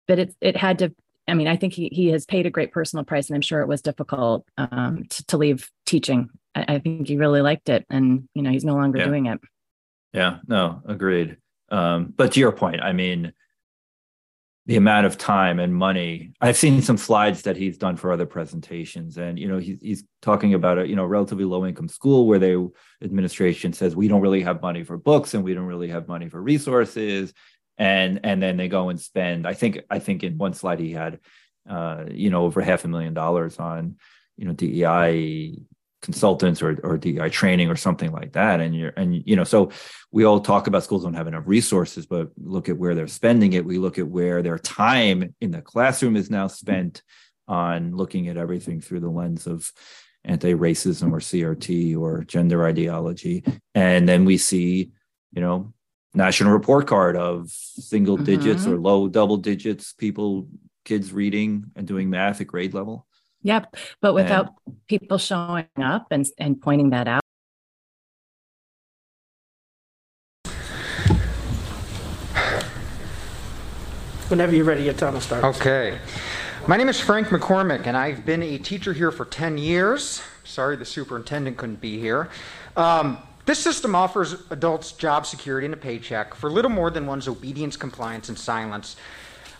[0.07, 0.93] but it it had to
[1.27, 3.61] I mean, I think he he has paid a great personal price, and I'm sure
[3.61, 6.29] it was difficult um, to, to leave teaching.
[6.55, 9.05] I, I, think he really liked it, and you know, he's no longer yeah.
[9.05, 9.39] doing it.
[10.13, 11.37] Yeah, no, agreed.
[11.69, 13.33] Um, but to your point, I mean,
[14.67, 16.33] the amount of time and money.
[16.39, 20.03] I've seen some slides that he's done for other presentations, and you know, he's he's
[20.21, 22.69] talking about a you know relatively low income school where the
[23.03, 26.29] administration says we don't really have money for books and we don't really have money
[26.29, 27.33] for resources,
[27.77, 29.47] and and then they go and spend.
[29.47, 31.19] I think I think in one slide he had,
[31.67, 33.97] uh, you know, over half a million dollars on
[34.37, 35.57] you know DEI
[36.01, 38.59] consultants or, or DEI training or something like that.
[38.59, 39.71] And you're, and, you know, so
[40.11, 43.53] we all talk about schools don't have enough resources, but look at where they're spending
[43.53, 43.65] it.
[43.65, 47.03] We look at where their time in the classroom is now spent
[47.47, 49.71] on looking at everything through the lens of
[50.23, 53.43] anti-racism or CRT or gender ideology.
[53.75, 54.91] And then we see,
[55.31, 55.73] you know,
[56.13, 58.25] national report card of single mm-hmm.
[58.25, 60.47] digits or low double digits people
[60.83, 63.07] kids reading and doing math at grade level
[63.43, 63.75] Yep.
[64.01, 67.21] But without and, people showing up and, and pointing that out.
[74.27, 75.43] Whenever you're ready, your time will start.
[75.43, 75.99] Okay.
[76.67, 80.21] My name is Frank McCormick, and I've been a teacher here for 10 years.
[80.43, 82.29] Sorry the superintendent couldn't be here.
[82.77, 87.27] Um, this system offers adults job security and a paycheck for little more than one's
[87.27, 88.95] obedience, compliance, and silence.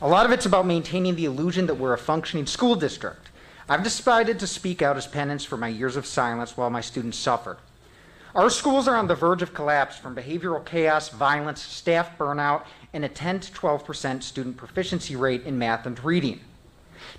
[0.02, 3.31] A lot of it's about maintaining the illusion that we're a functioning school district.
[3.72, 7.18] I've decided to speak out as penance for my years of silence while my students
[7.18, 7.56] suffer.
[8.36, 13.06] Our schools are on the verge of collapse from behavioral chaos, violence, staff burnout, and
[13.06, 16.42] a 10 to 12% student proficiency rate in math and reading.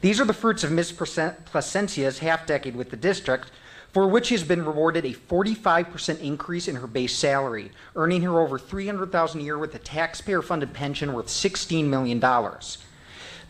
[0.03, 0.92] These are the fruits of Ms.
[0.92, 3.50] Plascencia's half decade with the district,
[3.90, 8.38] for which she has been rewarded a 45% increase in her base salary, earning her
[8.38, 12.20] over 300,000 a year with a taxpayer-funded pension worth $16 million.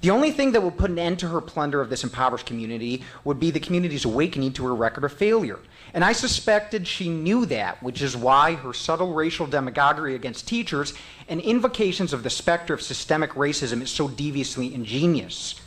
[0.03, 3.05] The only thing that would put an end to her plunder of this impoverished community
[3.22, 5.61] would be the community's awakening to her record of failure.
[5.94, 10.92] And I suspected she knew that, which is why her subtle racial demagoguery against teachers
[11.28, 15.61] and invocations of the specter of systemic racism is so deviously ingenious.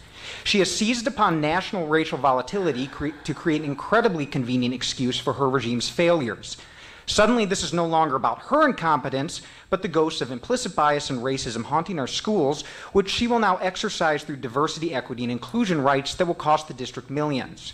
[0.44, 5.32] She has seized upon national racial volatility cre- to create an incredibly convenient excuse for
[5.32, 6.58] her regime's failures.
[7.08, 11.20] Suddenly, this is no longer about her incompetence, but the ghosts of implicit bias and
[11.20, 16.16] racism haunting our schools, which she will now exercise through diversity, equity, and inclusion rights
[16.16, 17.74] that will cost the district millions.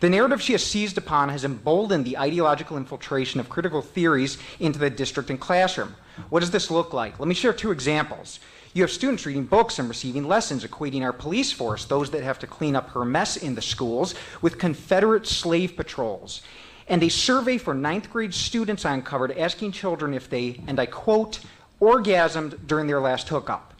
[0.00, 4.78] The narrative she has seized upon has emboldened the ideological infiltration of critical theories into
[4.78, 5.96] the district and classroom.
[6.28, 7.18] What does this look like?
[7.18, 8.38] Let me share two examples.
[8.74, 12.38] You have students reading books and receiving lessons, equating our police force, those that have
[12.40, 16.42] to clean up her mess in the schools, with Confederate slave patrols.
[16.88, 20.86] And a survey for ninth grade students I uncovered asking children if they, and I
[20.86, 21.40] quote,
[21.80, 23.74] orgasmed during their last hookup.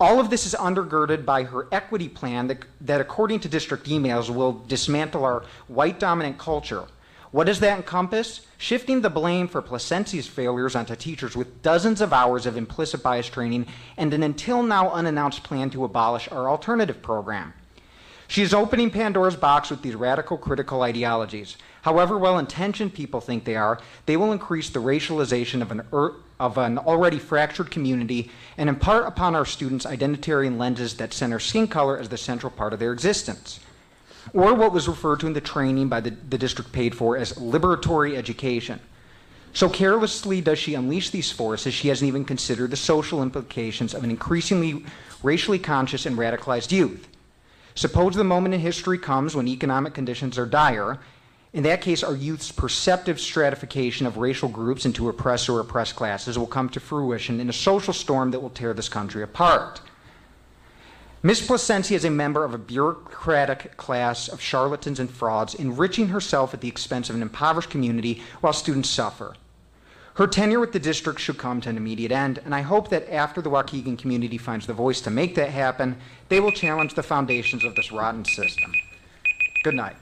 [0.00, 4.30] All of this is undergirded by her equity plan that, that, according to district emails,
[4.30, 6.84] will dismantle our white dominant culture.
[7.32, 8.46] What does that encompass?
[8.56, 13.28] Shifting the blame for Plascencia's failures onto teachers with dozens of hours of implicit bias
[13.28, 17.52] training and an until now unannounced plan to abolish our alternative program.
[18.28, 21.56] She is opening Pandora's box with these radical critical ideologies.
[21.80, 26.16] However well intentioned people think they are, they will increase the racialization of an, er,
[26.38, 31.68] of an already fractured community and impart upon our students identitarian lenses that center skin
[31.68, 33.60] color as the central part of their existence.
[34.34, 37.32] Or what was referred to in the training by the, the district paid for as
[37.32, 38.78] liberatory education.
[39.54, 44.04] So carelessly does she unleash these forces, she hasn't even considered the social implications of
[44.04, 44.84] an increasingly
[45.22, 47.08] racially conscious and radicalized youth.
[47.78, 50.98] Suppose the moment in history comes when economic conditions are dire.
[51.52, 56.36] In that case, our youth's perceptive stratification of racial groups into oppressed or oppressed classes
[56.36, 59.80] will come to fruition in a social storm that will tear this country apart.
[61.22, 66.52] Miss Plascencia is a member of a bureaucratic class of charlatans and frauds, enriching herself
[66.52, 69.36] at the expense of an impoverished community while students suffer.
[70.18, 73.08] Her tenure with the district should come to an immediate end, and I hope that
[73.08, 75.96] after the Waukegan community finds the voice to make that happen,
[76.28, 78.72] they will challenge the foundations of this rotten system.
[79.62, 79.94] Good night.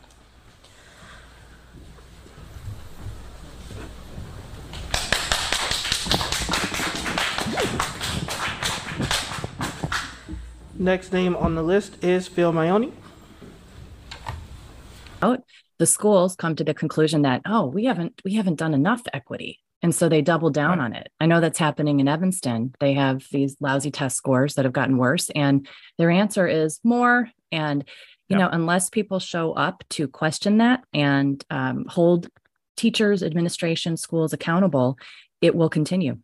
[10.78, 12.92] Next name on the list is Phil Maione.
[15.20, 15.42] Out,
[15.76, 19.60] the schools come to the conclusion that oh, we haven't we haven't done enough equity,
[19.82, 21.08] and so they double down on it.
[21.20, 22.74] I know that's happening in Evanston.
[22.80, 25.66] They have these lousy test scores that have gotten worse, and
[25.98, 27.30] their answer is more.
[27.52, 27.84] And
[28.28, 32.28] you know, unless people show up to question that and um, hold
[32.76, 34.98] teachers, administration, schools accountable,
[35.40, 36.18] it will continue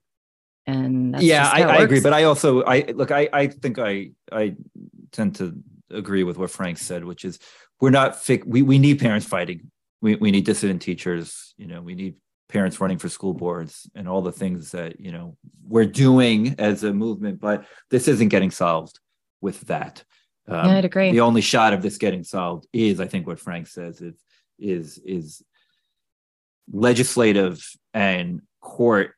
[0.67, 4.55] and yeah I, I, agree but i also i look i i think i i
[5.11, 5.57] tend to
[5.91, 7.39] agree with what frank said which is
[7.81, 11.95] we're not we, we need parents fighting we, we need dissident teachers you know we
[11.95, 12.15] need
[12.53, 15.37] parents running for school boards and all the things that you know
[15.67, 19.01] we're doing as a movement but this isn't getting solved
[19.41, 20.05] with that
[20.49, 23.41] um, yeah, i'd agree the only shot of this getting solved is i think what
[23.41, 24.23] frank says is
[24.59, 25.43] is is
[26.71, 29.15] legislative and court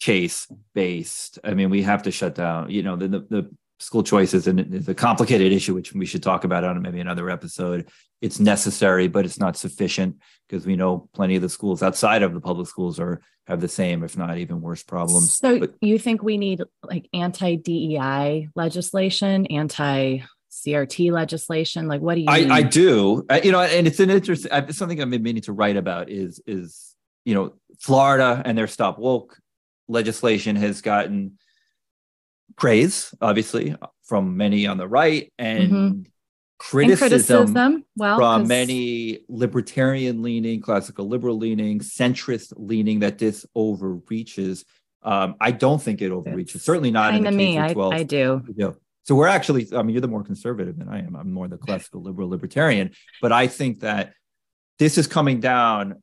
[0.00, 1.38] case based.
[1.44, 3.50] I mean, we have to shut down, you know, the, the, the
[3.80, 7.30] school choices and it's a complicated issue, which we should talk about on maybe another
[7.30, 7.88] episode.
[8.20, 10.16] It's necessary, but it's not sufficient
[10.48, 13.68] because we know plenty of the schools outside of the public schools are have the
[13.68, 15.34] same, if not even worse problems.
[15.34, 20.20] So but, you think we need like anti DEI legislation, anti
[20.50, 21.86] CRT legislation?
[21.88, 22.26] Like, what do you?
[22.28, 23.24] I, I do.
[23.30, 24.50] I, you know, and it's an interesting.
[24.70, 28.98] Something I've been meaning to write about is is you know Florida and their stop
[28.98, 29.38] woke
[29.88, 31.38] legislation has gotten
[32.58, 36.00] praise, obviously, from many on the right and mm-hmm.
[36.58, 37.84] criticism, and criticism.
[37.96, 44.64] Well, from many libertarian leaning, classical liberal leaning, centrist leaning that this overreaches.
[45.02, 46.62] Um, I don't think it overreaches.
[46.64, 47.58] Certainly not in the me.
[47.58, 48.42] I, I do.
[48.56, 48.72] Yeah.
[49.04, 51.16] So we're actually, I mean, you're the more conservative than I am.
[51.16, 52.90] I'm more the classical liberal libertarian,
[53.22, 54.12] but I think that
[54.78, 56.02] this is coming down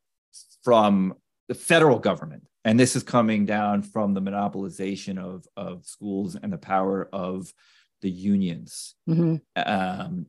[0.64, 1.14] from
[1.48, 6.52] the federal government and this is coming down from the monopolization of of schools and
[6.52, 7.54] the power of
[8.02, 8.96] the unions.
[9.08, 9.36] Mm-hmm.
[9.56, 10.26] Um,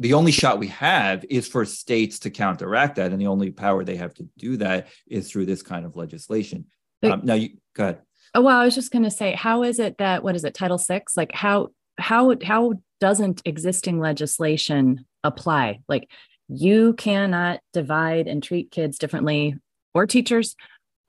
[0.00, 3.84] the only shot we have is for states to counteract that, and the only power
[3.84, 6.66] they have to do that is through this kind of legislation.
[7.02, 8.00] But, um, now, you go ahead.
[8.34, 10.54] Oh, well, I was just going to say, how is it that what is it,
[10.54, 11.16] Title Six?
[11.16, 15.80] Like, how how how doesn't existing legislation apply?
[15.88, 16.08] Like,
[16.48, 19.56] you cannot divide and treat kids differently
[19.94, 20.54] or teachers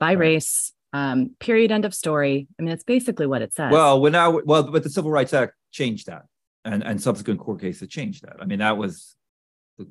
[0.00, 0.72] by race.
[0.92, 1.70] Um, period.
[1.70, 2.48] End of story.
[2.58, 3.70] I mean, it's basically what it says.
[3.70, 6.24] Well, when now, well, but the Civil Rights Act changed that,
[6.64, 8.38] and and subsequent court cases changed that.
[8.40, 9.14] I mean, that was,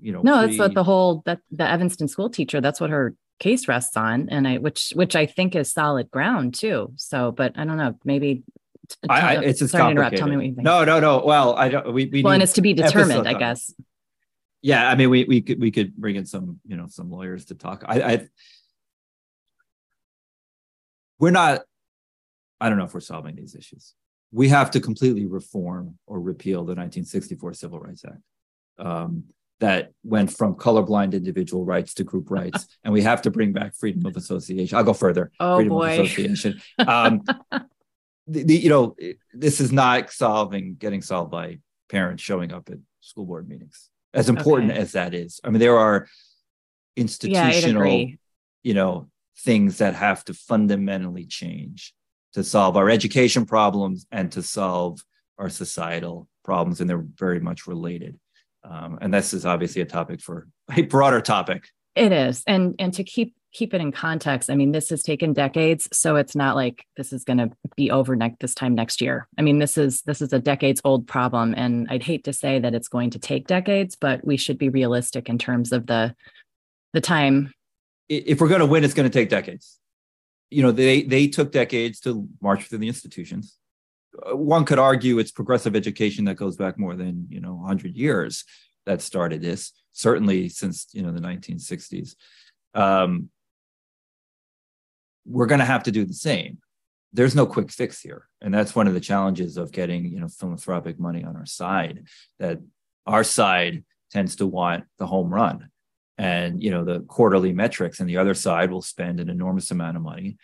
[0.01, 2.59] you know, no, pre- that's what the whole that the Evanston school teacher.
[2.59, 6.55] That's what her case rests on, and I which which I think is solid ground
[6.55, 6.91] too.
[6.97, 8.43] So, but I don't know, maybe.
[9.07, 10.19] I, I, it's just sorry complicated.
[10.19, 10.65] Tell me what you think.
[10.65, 11.23] No, no, no.
[11.23, 11.93] Well, I don't.
[11.93, 13.73] We, we well, and it's to be determined, I guess.
[14.61, 17.45] Yeah, I mean, we we could we could bring in some you know some lawyers
[17.45, 17.85] to talk.
[17.87, 18.27] I, I
[21.19, 21.61] we're not
[22.61, 23.95] i don't know if we're solving these issues.
[24.31, 28.21] We have to completely reform or repeal the 1964 civil rights act
[28.77, 29.23] um,
[29.59, 33.75] that went from colorblind individual rights to group rights and we have to bring back
[33.75, 34.77] freedom of association.
[34.77, 35.31] I'll go further.
[35.39, 35.99] Oh, freedom boy.
[35.99, 36.61] of association.
[36.77, 37.23] Um,
[38.27, 38.95] the, the, you know
[39.33, 41.59] this is not solving getting solved by
[41.89, 44.79] parents showing up at school board meetings as important okay.
[44.79, 45.41] as that is.
[45.43, 46.07] I mean there are
[46.95, 48.15] institutional yeah,
[48.61, 49.09] you know
[49.39, 51.93] things that have to fundamentally change
[52.33, 55.03] to solve our education problems and to solve
[55.37, 58.19] our societal problems, and they're very much related.
[58.63, 61.67] Um, and this is obviously a topic for a broader topic.
[61.95, 65.33] It is, and and to keep keep it in context, I mean, this has taken
[65.33, 69.01] decades, so it's not like this is going to be over next this time next
[69.01, 69.27] year.
[69.37, 72.59] I mean, this is this is a decades old problem, and I'd hate to say
[72.59, 76.15] that it's going to take decades, but we should be realistic in terms of the
[76.93, 77.53] the time
[78.09, 79.79] if we're going to win, it's going to take decades.
[80.49, 83.57] You know, they they took decades to march through the institutions.
[84.27, 87.95] Uh, one could argue it's progressive education that goes back more than you know 100
[87.95, 88.43] years
[88.85, 89.71] that started this.
[89.93, 92.15] Certainly since you know the 1960s.
[92.73, 93.29] Um,
[95.25, 96.57] we're going to have to do the same.
[97.13, 100.27] There's no quick fix here, and that's one of the challenges of getting you know
[100.27, 102.05] philanthropic money on our side.
[102.39, 102.59] That
[103.05, 105.69] Our side tends to want the home run
[106.19, 109.95] and you know the quarterly metrics and the other side will spend an enormous amount
[109.95, 110.37] of money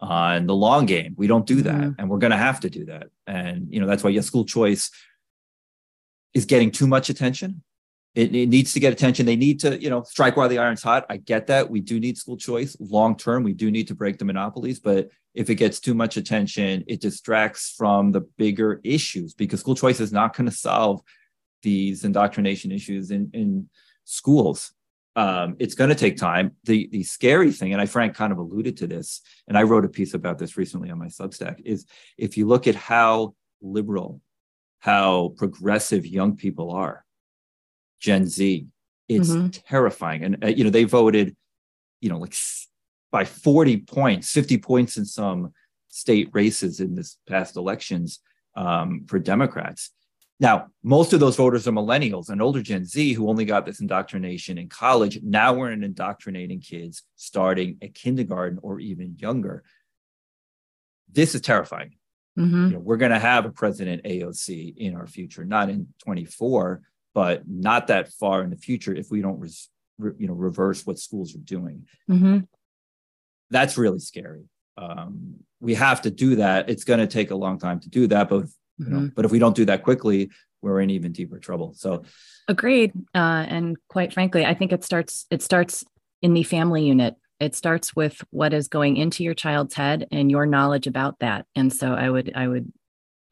[0.00, 1.14] on the long game.
[1.16, 2.00] We don't do that mm-hmm.
[2.00, 3.08] and we're going to have to do that.
[3.26, 4.90] And you know that's why yes school choice
[6.34, 7.62] is getting too much attention.
[8.14, 9.26] It, it, needs to get attention.
[9.26, 11.04] They need to you know strike while the iron's hot.
[11.10, 11.68] I get that.
[11.68, 13.44] We do need school choice long term.
[13.44, 17.02] We do need to break the monopolies but if it gets too much attention it
[17.02, 21.00] distracts from the bigger issues because school choice is not going to solve
[21.62, 23.68] these indoctrination issues in, in
[24.04, 24.72] schools
[25.18, 26.52] um, it's going to take time.
[26.62, 29.84] The the scary thing, and I Frank kind of alluded to this, and I wrote
[29.84, 34.20] a piece about this recently on my Substack, is if you look at how liberal,
[34.78, 37.04] how progressive young people are,
[37.98, 38.68] Gen Z,
[39.08, 39.48] it's mm-hmm.
[39.48, 40.22] terrifying.
[40.22, 41.34] And uh, you know they voted,
[42.00, 42.36] you know, like
[43.10, 45.52] by forty points, fifty points in some
[45.88, 48.20] state races in this past elections
[48.54, 49.90] um, for Democrats.
[50.40, 53.80] Now, most of those voters are millennials and older Gen Z who only got this
[53.80, 55.18] indoctrination in college.
[55.22, 59.64] Now we're indoctrinating kids starting at kindergarten or even younger.
[61.10, 61.96] This is terrifying.
[62.38, 62.66] Mm-hmm.
[62.66, 66.82] You know, we're going to have a president AOC in our future, not in 24,
[67.14, 69.68] but not that far in the future if we don't, res-
[69.98, 71.88] re- you know, reverse what schools are doing.
[72.08, 72.40] Mm-hmm.
[73.50, 74.44] That's really scary.
[74.76, 76.70] Um, we have to do that.
[76.70, 78.44] It's going to take a long time to do that, but
[78.78, 78.96] you know?
[78.98, 79.06] Mm-hmm.
[79.14, 81.72] but if we don't do that quickly we're in even deeper trouble.
[81.74, 82.02] So
[82.48, 82.92] agreed.
[83.14, 85.84] Uh, and quite frankly i think it starts it starts
[86.22, 87.14] in the family unit.
[87.40, 91.46] It starts with what is going into your child's head and your knowledge about that.
[91.54, 92.72] And so i would i would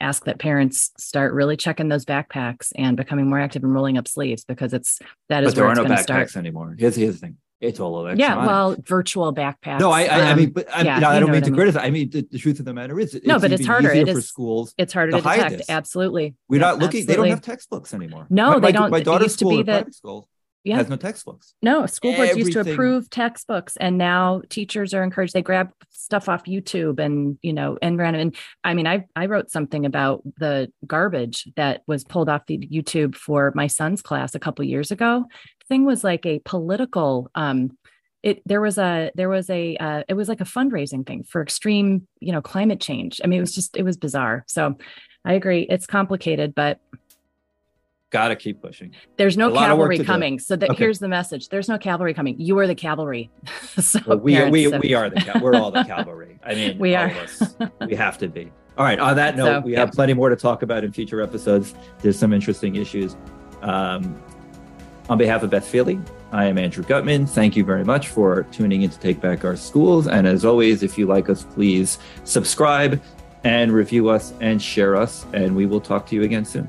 [0.00, 4.06] ask that parents start really checking those backpacks and becoming more active and rolling up
[4.06, 6.36] sleeves because it's that is but there where are it's no backpacks start.
[6.36, 6.76] anymore.
[6.78, 8.20] Here's, here's the thing it's all electronic.
[8.20, 9.80] Yeah, well, virtual backpacks.
[9.80, 11.46] No, I, I, um, I mean, but I, yeah, you know, I don't mean to
[11.46, 11.56] I mean.
[11.56, 11.84] criticize.
[11.84, 13.90] I mean, the, the, truth of the matter is, it's no, but it's harder.
[13.92, 14.74] It for is, schools.
[14.76, 15.56] It's harder to, to detect.
[15.58, 15.70] This.
[15.70, 17.00] Absolutely, we're not looking.
[17.00, 17.06] Absolutely.
[17.06, 18.26] They don't have textbooks anymore.
[18.28, 18.90] No, my, they don't.
[18.90, 19.94] My daughter's used to be that.
[19.94, 20.28] School,
[20.66, 20.76] yeah.
[20.76, 21.54] has no textbooks.
[21.62, 22.52] No, school boards Everything.
[22.52, 25.32] used to approve textbooks, and now teachers are encouraged.
[25.32, 28.20] They grab stuff off YouTube and you know and random.
[28.20, 32.58] And I mean, I I wrote something about the garbage that was pulled off the
[32.58, 35.26] YouTube for my son's class a couple years ago.
[35.68, 37.30] Thing was like a political.
[37.34, 37.76] um
[38.26, 41.40] it there was a there was a uh, it was like a fundraising thing for
[41.40, 43.20] extreme you know climate change.
[43.22, 44.44] I mean it was just it was bizarre.
[44.48, 44.76] So
[45.24, 46.80] i agree it's complicated but
[48.10, 48.94] gotta keep pushing.
[49.16, 50.40] There's no cavalry coming.
[50.40, 50.78] So that okay.
[50.78, 51.50] here's the message.
[51.50, 52.40] There's no cavalry coming.
[52.40, 53.30] You are the cavalry.
[53.78, 54.78] So well, we, parents, we, so.
[54.78, 56.38] we are the we're all the cavalry.
[56.44, 57.12] I mean we are.
[57.86, 58.50] we have to be.
[58.76, 61.20] All right on that note so, we have plenty more to talk about in future
[61.20, 61.74] episodes.
[62.00, 63.16] There's some interesting issues.
[63.62, 64.20] Um,
[65.08, 66.00] on behalf of beth Feeley
[66.32, 67.28] I am Andrew Gutmann.
[67.28, 70.08] Thank you very much for tuning in to Take Back Our Schools.
[70.08, 73.00] And as always, if you like us, please subscribe
[73.44, 75.24] and review us and share us.
[75.32, 76.68] And we will talk to you again soon.